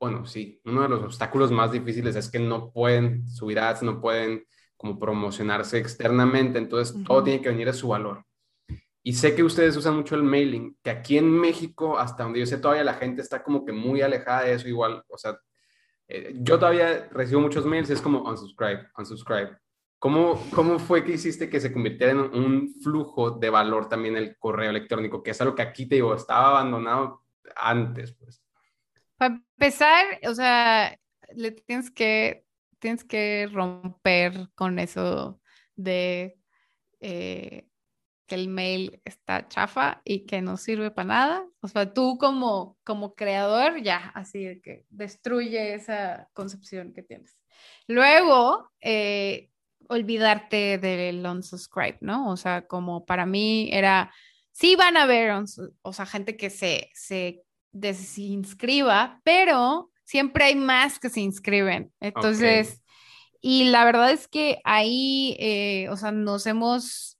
[0.00, 4.00] bueno, sí, uno de los obstáculos más difíciles es que no pueden subir ads, no
[4.00, 4.44] pueden
[4.76, 8.24] como promocionarse externamente, entonces todo tiene que venir a su valor.
[9.06, 12.46] Y sé que ustedes usan mucho el mailing, que aquí en México, hasta donde yo
[12.46, 15.04] sé, todavía la gente está como que muy alejada de eso igual.
[15.08, 15.38] O sea,
[16.08, 19.58] eh, yo todavía recibo muchos mails, es como unsubscribe, unsubscribe.
[19.98, 24.38] ¿Cómo, ¿Cómo fue que hiciste que se convirtiera en un flujo de valor también el
[24.38, 25.22] correo electrónico?
[25.22, 27.24] Que es algo que aquí te digo, estaba abandonado
[27.56, 28.42] antes, pues.
[29.18, 30.98] Para empezar, o sea,
[31.34, 32.46] le tienes que,
[32.78, 35.42] tienes que romper con eso
[35.76, 36.38] de...
[37.00, 37.68] Eh,
[38.26, 41.46] que el mail está chafa y que no sirve para nada.
[41.60, 47.36] O sea, tú como, como creador ya, así de que destruye esa concepción que tienes.
[47.86, 49.50] Luego, eh,
[49.88, 52.30] olvidarte del unsubscribe, ¿no?
[52.30, 54.12] O sea, como para mí era,
[54.52, 55.32] sí van a ver,
[55.82, 61.92] o sea, gente que se, se desinscriba, pero siempre hay más que se inscriben.
[62.00, 62.82] Entonces,
[63.40, 67.18] y la verdad es que ahí, eh, o sea, nos hemos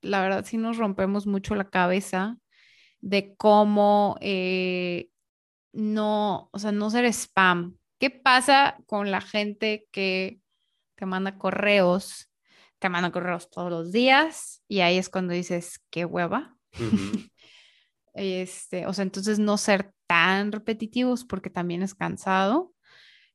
[0.00, 2.38] la verdad sí nos rompemos mucho la cabeza
[3.00, 5.08] de cómo eh,
[5.72, 7.76] no, o sea, no ser spam.
[7.98, 10.40] ¿Qué pasa con la gente que
[10.96, 12.30] te manda correos?
[12.78, 16.56] Te manda correos todos los días y ahí es cuando dices, qué hueva.
[18.14, 22.72] este, o sea, entonces no ser tan repetitivos porque también es cansado.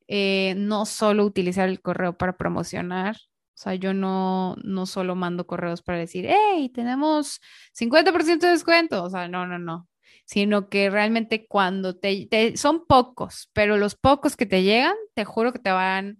[0.08, 3.18] Eh, no solo utilizar el correo para promocionar,
[3.58, 7.42] o sea, yo no, no solo mando correos para decir, hey, tenemos
[7.74, 9.04] 50% de descuento.
[9.04, 9.90] O sea, no, no, no.
[10.26, 15.54] Sino que realmente cuando te, son pocos, pero los pocos que te llegan, te juro
[15.54, 16.20] que te van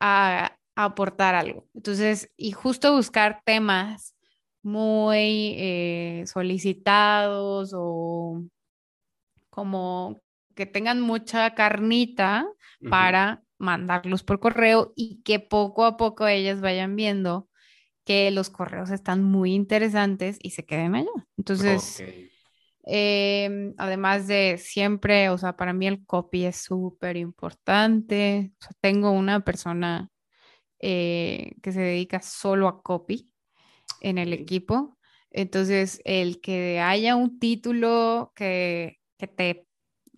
[0.00, 1.66] a, aportar algo.
[1.74, 4.14] Entonces, y justo buscar temas
[4.62, 8.44] muy eh, solicitados o
[9.48, 10.20] como
[10.54, 12.46] que tengan mucha carnita
[12.90, 17.48] para mandarlos por correo y que poco a poco ellas vayan viendo
[18.04, 21.10] que los correos están muy interesantes y se queden allá.
[21.36, 22.02] Entonces,
[22.84, 28.52] em, además de siempre, o sea, para mí el copy es súper importante.
[28.60, 30.10] O sea, tengo una persona
[30.80, 33.32] eh, que se dedica solo a copy
[34.00, 34.98] en el equipo.
[35.30, 39.66] Entonces, el que haya un título que, que te,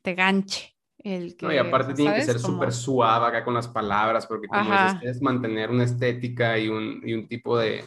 [0.03, 0.72] te ganche
[1.05, 4.99] no, y aparte tiene que ser súper suave acá con las palabras, porque como dices,
[5.03, 7.85] es mantener una estética y un, y un tipo de...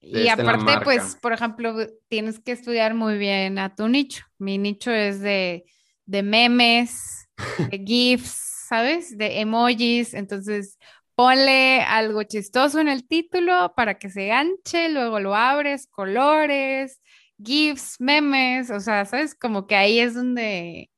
[0.00, 1.74] y este aparte, pues, por ejemplo,
[2.08, 4.24] tienes que estudiar muy bien a tu nicho.
[4.38, 5.64] Mi nicho es de,
[6.06, 7.28] de memes,
[7.70, 9.16] de GIFs, ¿sabes?
[9.16, 10.14] De emojis.
[10.14, 10.78] Entonces,
[11.14, 17.00] ponle algo chistoso en el título para que se ganche, luego lo abres, colores,
[17.42, 19.34] GIFs, memes, o sea, ¿sabes?
[19.34, 20.90] Como que ahí es donde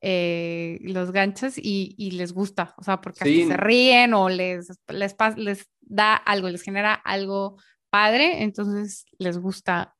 [0.00, 5.66] eh, los ganchos y, les gusta, o sea, porque se ríen o les, les, les
[5.80, 7.56] da algo, les genera algo
[7.90, 9.94] padre, entonces les gusta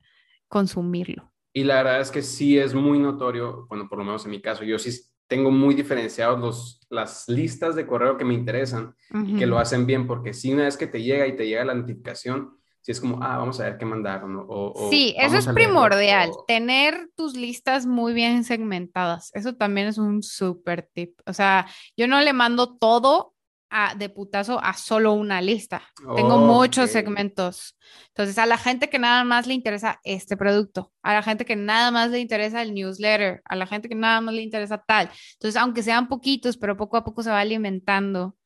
[0.47, 1.33] consumirlo.
[1.53, 4.41] Y la verdad es que sí es muy notorio, bueno, por lo menos en mi
[4.41, 4.91] caso, yo sí
[5.27, 9.85] tengo muy diferenciados los, las listas de correo que me interesan y que lo hacen
[9.85, 13.01] bien, porque si una vez que te llega y te llega la notificación, si es
[13.01, 14.45] como, ah, vamos a ver qué mandaron.
[14.49, 19.31] O, sí, eso es primordial, tener tus listas muy bien segmentadas.
[19.35, 21.19] Eso también es un súper tip.
[21.27, 21.67] O sea,
[21.97, 23.35] yo no le mando todo
[23.71, 25.83] a, de putazo a solo una lista.
[26.17, 27.77] Tengo muchos segmentos.
[28.09, 31.57] Entonces, a la gente que nada más le interesa este producto, a la gente que
[31.57, 35.11] nada más le interesa el newsletter, a la gente que nada más le interesa tal.
[35.35, 38.37] Entonces, aunque sean poquitos, pero poco a poco se va alimentando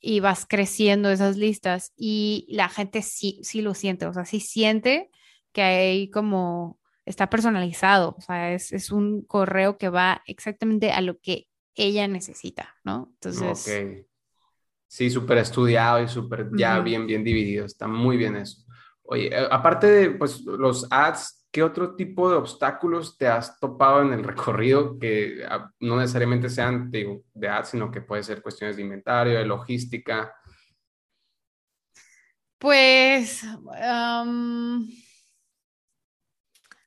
[0.00, 4.40] y vas creciendo esas listas y la gente sí, sí lo siente, o sea, sí
[4.40, 5.10] siente
[5.52, 11.00] que hay como, está personalizado, o sea, es, es un correo que va exactamente a
[11.00, 13.10] lo que ella necesita, ¿no?
[13.14, 13.66] Entonces...
[13.66, 14.06] Ok.
[14.90, 18.64] Sí, súper estudiado y súper ya bien, bien dividido, está muy bien eso.
[19.02, 24.02] Oye, eh, aparte de pues, los ads ¿qué otro tipo de obstáculos te has topado
[24.02, 28.42] en el recorrido que ah, no necesariamente sean de, de ads, sino que puede ser
[28.42, 30.32] cuestiones de inventario, de logística?
[32.58, 33.44] Pues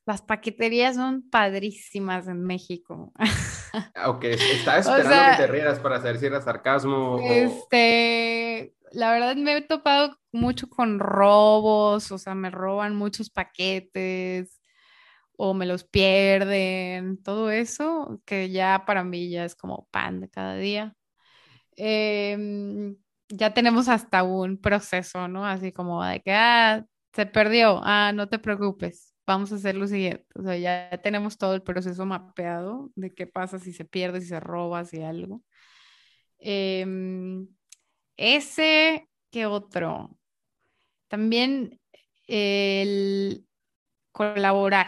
[0.06, 3.12] las paqueterías son padrísimas en México.
[4.06, 7.22] Ok, estaba esperando que te rieras para saber si era sarcasmo.
[7.24, 14.61] Este, la verdad me he topado mucho con robos, o sea, me roban muchos paquetes
[15.44, 20.30] o me los pierden, todo eso, que ya para mí ya es como pan de
[20.30, 20.96] cada día.
[21.78, 22.96] Em,
[23.30, 25.44] ya tenemos hasta un proceso, ¿no?
[25.46, 29.88] Así como de que, ah, se perdió, ah, no te preocupes, vamos a hacer lo
[29.88, 30.28] siguiente.
[30.36, 34.28] O sea, ya tenemos todo el proceso mapeado de qué pasa si se pierde, si
[34.28, 35.42] se roba, si algo.
[36.40, 37.48] Em,
[38.18, 40.18] ese, ¿qué otro?
[41.08, 41.80] También
[42.28, 43.48] el
[44.12, 44.88] colaborar.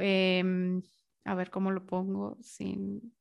[0.00, 0.82] Em,
[1.24, 3.12] a ver cómo lo pongo sin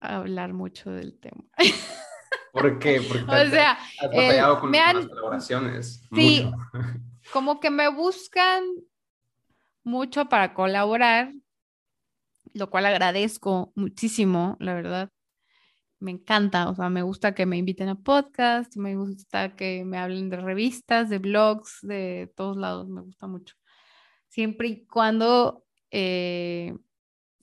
[0.00, 1.44] hablar mucho del tema.
[2.52, 3.02] ¿Por qué?
[3.06, 6.02] Porque o sea, has batallado con las colaboraciones.
[6.14, 6.50] Sí,
[7.32, 8.64] como que me buscan
[9.84, 11.32] mucho para colaborar,
[12.54, 15.10] lo cual agradezco muchísimo, la verdad.
[15.98, 19.98] Me encanta, o sea, me gusta que me inviten a podcast, me gusta que me
[19.98, 23.54] hablen de revistas, de blogs, de todos lados, me gusta mucho.
[24.36, 26.76] Siempre y cuando eh,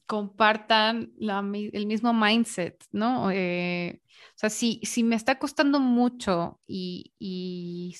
[0.05, 3.31] compartan el mismo mindset, ¿no?
[3.31, 7.97] Eh, o sea, si, si me está costando mucho y, y,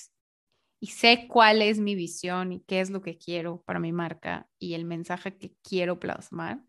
[0.86, 4.74] sé cuál es mi visión y qué es lo que quiero para mi marca y
[4.74, 6.62] el mensaje que quiero plasmar,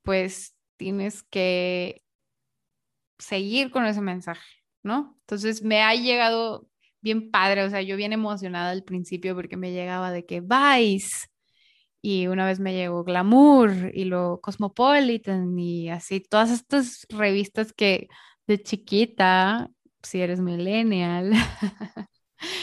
[0.00, 2.02] pues tienes que
[3.18, 5.18] seguir con ese mensaje, ¿no?
[5.20, 6.70] Entonces me ha llegado
[7.02, 11.29] bien padre, o sea, yo bien emocionada al principio porque me llegaba de que Vice
[12.02, 18.08] y una vez me llegó Glamour y lo Cosmopolitan y así, todas estas revistas que
[18.46, 19.68] de chiquita,
[20.02, 21.32] si eres millennial.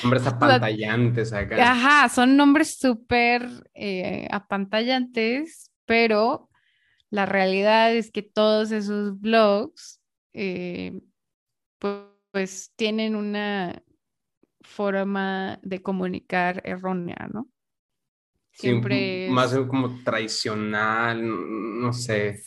[0.03, 1.71] Nombres apantallantes acá.
[1.71, 6.49] Ajá, son nombres súper eh, apantallantes, pero
[7.11, 10.01] la realidad es que todos esos blogs,
[10.33, 10.99] eh,
[12.31, 13.83] pues tienen una
[14.61, 17.47] forma de comunicar errónea, ¿no?
[18.57, 22.41] Siempre más como tradicional, no sé.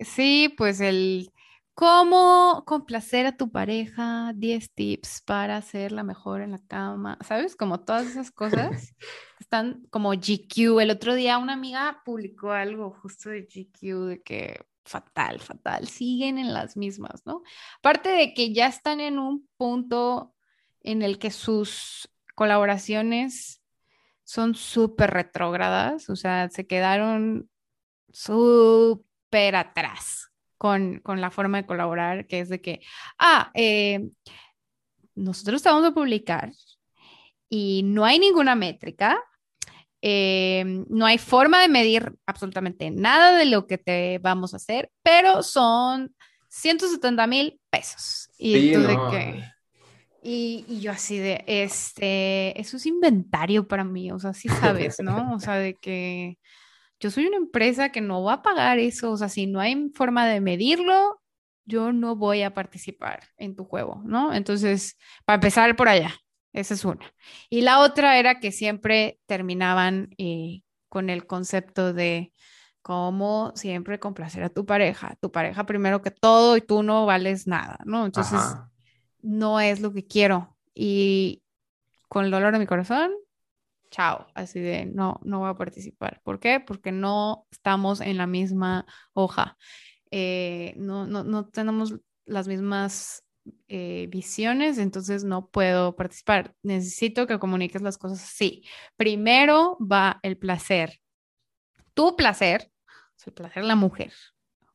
[0.00, 1.30] Sí, pues el
[1.74, 7.54] cómo complacer a tu pareja, 10 tips para ser la mejor en la cama, ¿sabes?
[7.54, 8.96] Como todas esas cosas
[9.38, 10.80] están como GQ.
[10.80, 16.38] El otro día una amiga publicó algo justo de GQ de que fatal, fatal, siguen
[16.38, 17.42] en las mismas, ¿no?
[17.78, 20.34] Aparte de que ya están en un punto
[20.80, 23.57] en el que sus colaboraciones
[24.28, 27.48] son súper retrógradas, o sea, se quedaron
[28.12, 32.82] súper atrás con, la forma de colaborar, que es de que,
[33.18, 34.06] ah, eh,
[35.14, 36.52] nosotros te vamos a publicar
[37.48, 39.18] y no hay ninguna métrica,
[40.02, 44.90] eh, no hay forma de medir absolutamente nada de lo que te vamos a hacer,
[45.02, 46.14] pero son
[46.50, 48.28] 170 mil pesos.
[48.36, 49.57] Y tú de que
[50.22, 55.34] y, yo así de, este, eso es inventario para mí, o sea, sí sabes, ¿no?
[55.34, 56.38] O sea, de que
[57.00, 59.90] yo soy una empresa que no va a pagar eso, o sea, si no hay
[59.94, 61.20] forma de medirlo,
[61.64, 64.34] yo no voy a participar en tu juego, ¿no?
[64.34, 66.14] Entonces, para empezar por allá,
[66.52, 67.12] esa es una.
[67.50, 72.32] Y la otra era que siempre terminaban eh, con el concepto de
[72.82, 77.46] cómo siempre complacer a tu pareja, tu pareja primero que todo y tú no vales
[77.46, 78.06] nada, ¿no?
[78.06, 78.40] Entonces
[79.22, 80.56] no es lo que quiero.
[80.74, 81.42] Y
[82.08, 83.12] con el dolor de mi corazón,
[83.90, 86.20] chao, así de no, no voy a participar.
[86.22, 86.60] ¿Por qué?
[86.60, 89.56] Porque no estamos en la misma hoja.
[90.10, 91.94] Eh, no, no, no, tenemos
[92.24, 93.24] las mismas
[93.68, 96.54] eh, visiones, entonces no puedo participar.
[96.62, 98.64] Necesito que comuniques las cosas así.
[98.96, 101.00] Primero va el placer.
[101.94, 102.70] Tu placer,
[103.26, 104.12] el placer de la mujer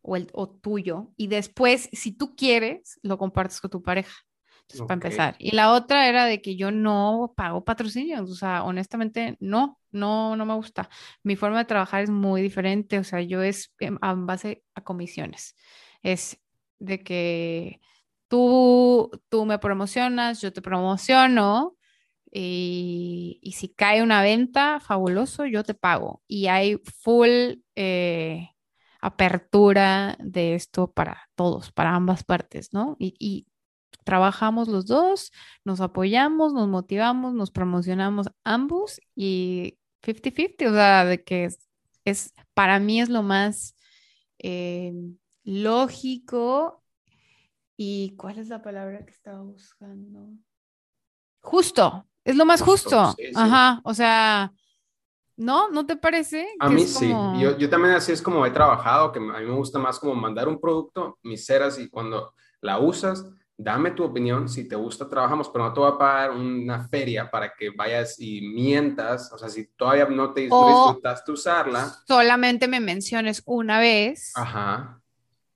[0.02, 4.14] o, el, o tuyo, y después, si tú quieres, lo compartes con tu pareja
[4.88, 5.36] para empezar.
[5.40, 10.36] Y la otra era de que yo no pago patrocinios, o sea, honestamente no, no,
[10.36, 10.90] no me gusta.
[11.24, 15.56] Mi forma de trabajar es muy diferente, o sea, yo es en base a comisiones.
[16.02, 16.40] Es
[16.80, 17.82] de que
[18.28, 21.78] tú, tú me promocionas, yo te promociono.
[22.36, 26.24] Y, y si cae una venta, fabuloso, yo te pago.
[26.28, 27.30] Y hay full
[27.76, 28.50] eh,
[29.02, 32.96] apertura de esto para todos, para ambas partes, ¿no?
[33.00, 33.48] Y, y
[34.04, 35.32] trabajamos los dos,
[35.64, 41.50] nos apoyamos, nos motivamos, nos promocionamos ambos y 50-50, o sea, de que
[42.06, 43.76] es, para mí es lo más
[44.40, 44.94] eh,
[45.44, 46.84] lógico
[47.78, 50.30] y ¿cuál es la palabra que estaba buscando?
[51.42, 54.54] Justo, es lo más justo, ajá, o sea,
[55.36, 55.70] ¿No?
[55.70, 56.48] ¿No te parece?
[56.60, 57.10] A mí sí.
[57.10, 60.14] Yo, yo, también así es como he trabajado, que a mí me gusta más como
[60.14, 63.26] mandar un producto, mis ceras, y cuando la usas,
[63.58, 67.30] dame tu opinión, si te gusta, trabajamos, pero no te voy a pagar una feria
[67.30, 71.94] para que vayas y mientas, o sea, si todavía no te disfrutaste usarla.
[72.08, 74.32] Solamente me menciones una vez.
[74.36, 75.00] Ajá.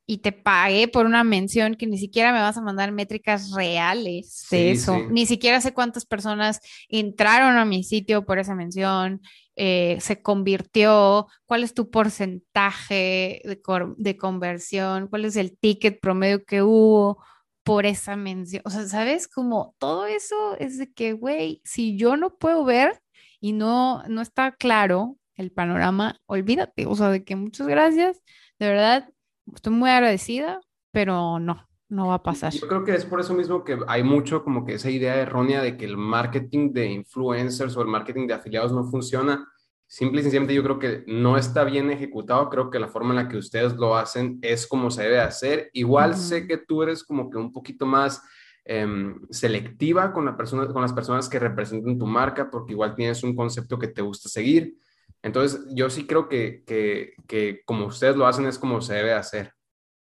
[0.09, 4.47] Y te pagué por una mención que ni siquiera me vas a mandar métricas reales
[4.49, 4.97] de eso.
[5.09, 9.21] Ni siquiera sé cuántas personas entraron a mi sitio por esa mención,
[9.57, 13.61] eh, se convirtió, cuál es tu porcentaje de,
[13.97, 17.21] de conversión, cuál es el ticket promedio que hubo
[17.67, 18.61] por esa mención.
[18.65, 19.27] O sea, ¿sabes?
[19.27, 23.01] Como todo eso es de que, güey, si yo no puedo ver
[23.41, 26.85] y no, no está claro el panorama, olvídate.
[26.85, 28.21] O sea, de que muchas gracias.
[28.57, 29.09] De verdad,
[29.53, 30.61] estoy muy agradecida,
[30.91, 32.53] pero no, no va a pasar.
[32.53, 35.61] Yo creo que es por eso mismo que hay mucho como que esa idea errónea
[35.61, 39.45] de que el marketing de influencers o el marketing de afiliados no funciona
[39.87, 43.15] simple y sencillamente yo creo que no está bien ejecutado, creo que la forma en
[43.15, 45.69] la que ustedes lo hacen es como se debe hacer.
[45.73, 48.21] Igual sé que tú eres como que un poquito más
[48.65, 53.23] em, selectiva con, la persona, con las personas que representan tu marca, porque igual tienes
[53.23, 54.77] un concepto que te gusta seguir.
[55.23, 59.53] Entonces, yo sí creo que, que, como ustedes lo hacen es como se debe hacer.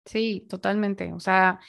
[0.05, 1.13] Sí, totalmente.
[1.13, 1.61] O sea,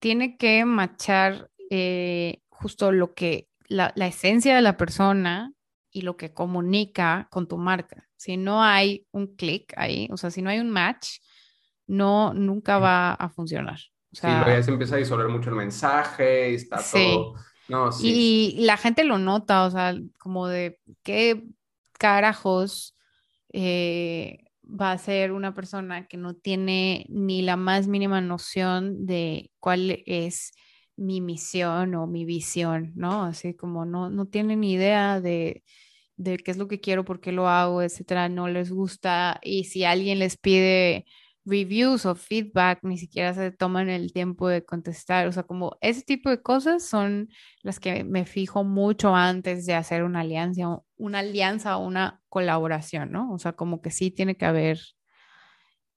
[0.00, 5.52] tiene que machar eh, justo lo que, la, la esencia de la persona
[5.96, 8.06] y lo que comunica con tu marca.
[8.16, 11.20] Si no hay un clic ahí, o sea, si no hay un match,
[11.86, 13.78] no, nunca va a funcionar.
[14.12, 17.34] O sea, sí, ya se empieza a disolver mucho el mensaje y está todo.
[17.68, 18.56] No, sí.
[18.58, 21.44] Y la gente lo nota, o sea, como de qué
[21.98, 22.94] carajos
[23.54, 29.50] eh, va a ser una persona que no tiene ni la más mínima noción de
[29.60, 30.52] cuál es
[30.94, 33.24] mi misión o mi visión, ¿no?
[33.24, 35.62] Así como no, no tiene ni idea de,
[36.16, 39.38] de qué es lo que quiero, por qué lo hago, etcétera, no les gusta.
[39.42, 41.06] Y si alguien les pide
[41.46, 45.28] reviews o feedback, ni siquiera se toman el tiempo de contestar.
[45.28, 47.28] O sea, como ese tipo de cosas son
[47.62, 53.12] las que me fijo mucho antes de hacer una alianza, una alianza o una colaboración,
[53.12, 53.32] ¿no?
[53.32, 54.80] O sea, como que sí tiene que haber,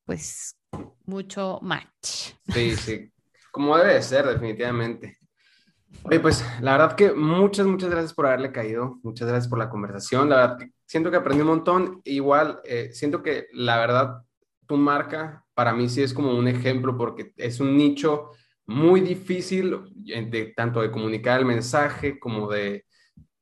[0.06, 0.58] pues,
[1.06, 2.34] mucho match.
[2.50, 3.12] Sí, sí,
[3.52, 5.19] como debe de ser, definitivamente.
[6.04, 9.70] Oye, pues la verdad que muchas, muchas gracias por haberle caído, muchas gracias por la
[9.70, 14.24] conversación, la verdad que siento que aprendí un montón, igual eh, siento que la verdad
[14.66, 18.32] tu marca para mí sí es como un ejemplo porque es un nicho
[18.66, 22.86] muy difícil de tanto de comunicar el mensaje como de,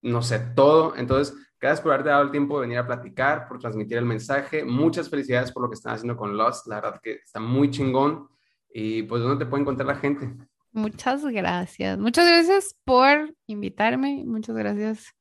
[0.01, 3.59] no sé, todo, entonces gracias por haberte dado el tiempo de venir a platicar, por
[3.59, 7.13] transmitir el mensaje, muchas felicidades por lo que están haciendo con Lost, la verdad que
[7.13, 8.27] está muy chingón.
[8.69, 10.29] Y pues ¿dónde te puede encontrar la gente?
[10.77, 11.97] Muchas gracias.
[11.97, 14.23] Muchas gracias por invitarme.
[14.27, 15.15] Muchas gracias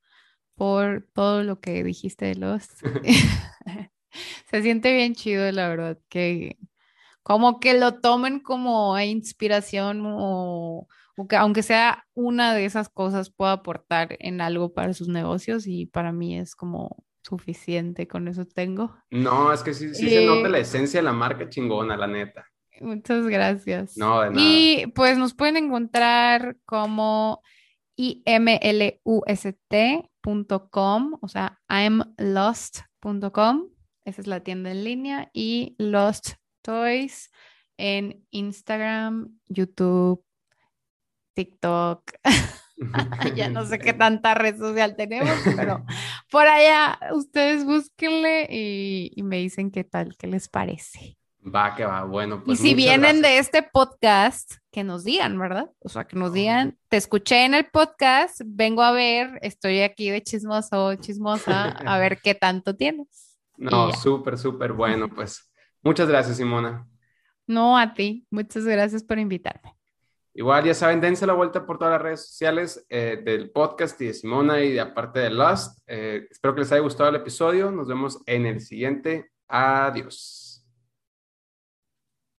[0.54, 2.68] por todo lo que dijiste de los.
[4.50, 6.58] Se siente bien chido, la verdad, que
[7.22, 10.88] como que lo tomen como inspiración o,
[11.26, 15.86] que aunque sea una de esas cosas pueda aportar en algo para sus negocios y
[15.86, 18.94] para mí es como suficiente, con eso tengo.
[19.10, 22.44] No, es que sí, sí se nota la esencia de la marca chingona, la neta.
[22.80, 23.96] Muchas gracias.
[23.96, 24.40] No, de nada.
[24.40, 27.42] Y pues nos pueden encontrar como
[27.96, 28.98] imlust.com,
[31.20, 33.68] o sea, imlost.com.
[34.04, 35.30] Esa es la tienda en línea.
[35.32, 37.30] Y Lost Toys
[37.76, 40.24] en Instagram, YouTube,
[41.34, 42.12] TikTok.
[43.34, 45.84] ya no sé qué tanta red social tenemos, pero
[46.30, 51.18] por allá ustedes búsquenle y, y me dicen qué tal, qué les parece.
[51.54, 52.42] Va, que va, bueno.
[52.42, 55.70] Pues y si vienen de este podcast, que nos digan, ¿verdad?
[55.78, 60.10] O sea, que nos digan, te escuché en el podcast, vengo a ver, estoy aquí
[60.10, 63.38] de chismoso, chismosa, a ver qué tanto tienes.
[63.56, 65.48] No, súper, súper bueno, pues
[65.82, 66.86] muchas gracias, Simona.
[67.46, 69.76] No, a ti, muchas gracias por invitarme.
[70.34, 74.06] Igual, ya saben, dense la vuelta por todas las redes sociales eh, del podcast y
[74.06, 75.78] de Simona y de aparte de Lust.
[75.86, 77.70] Eh, espero que les haya gustado el episodio.
[77.70, 79.30] Nos vemos en el siguiente.
[79.48, 80.45] Adiós.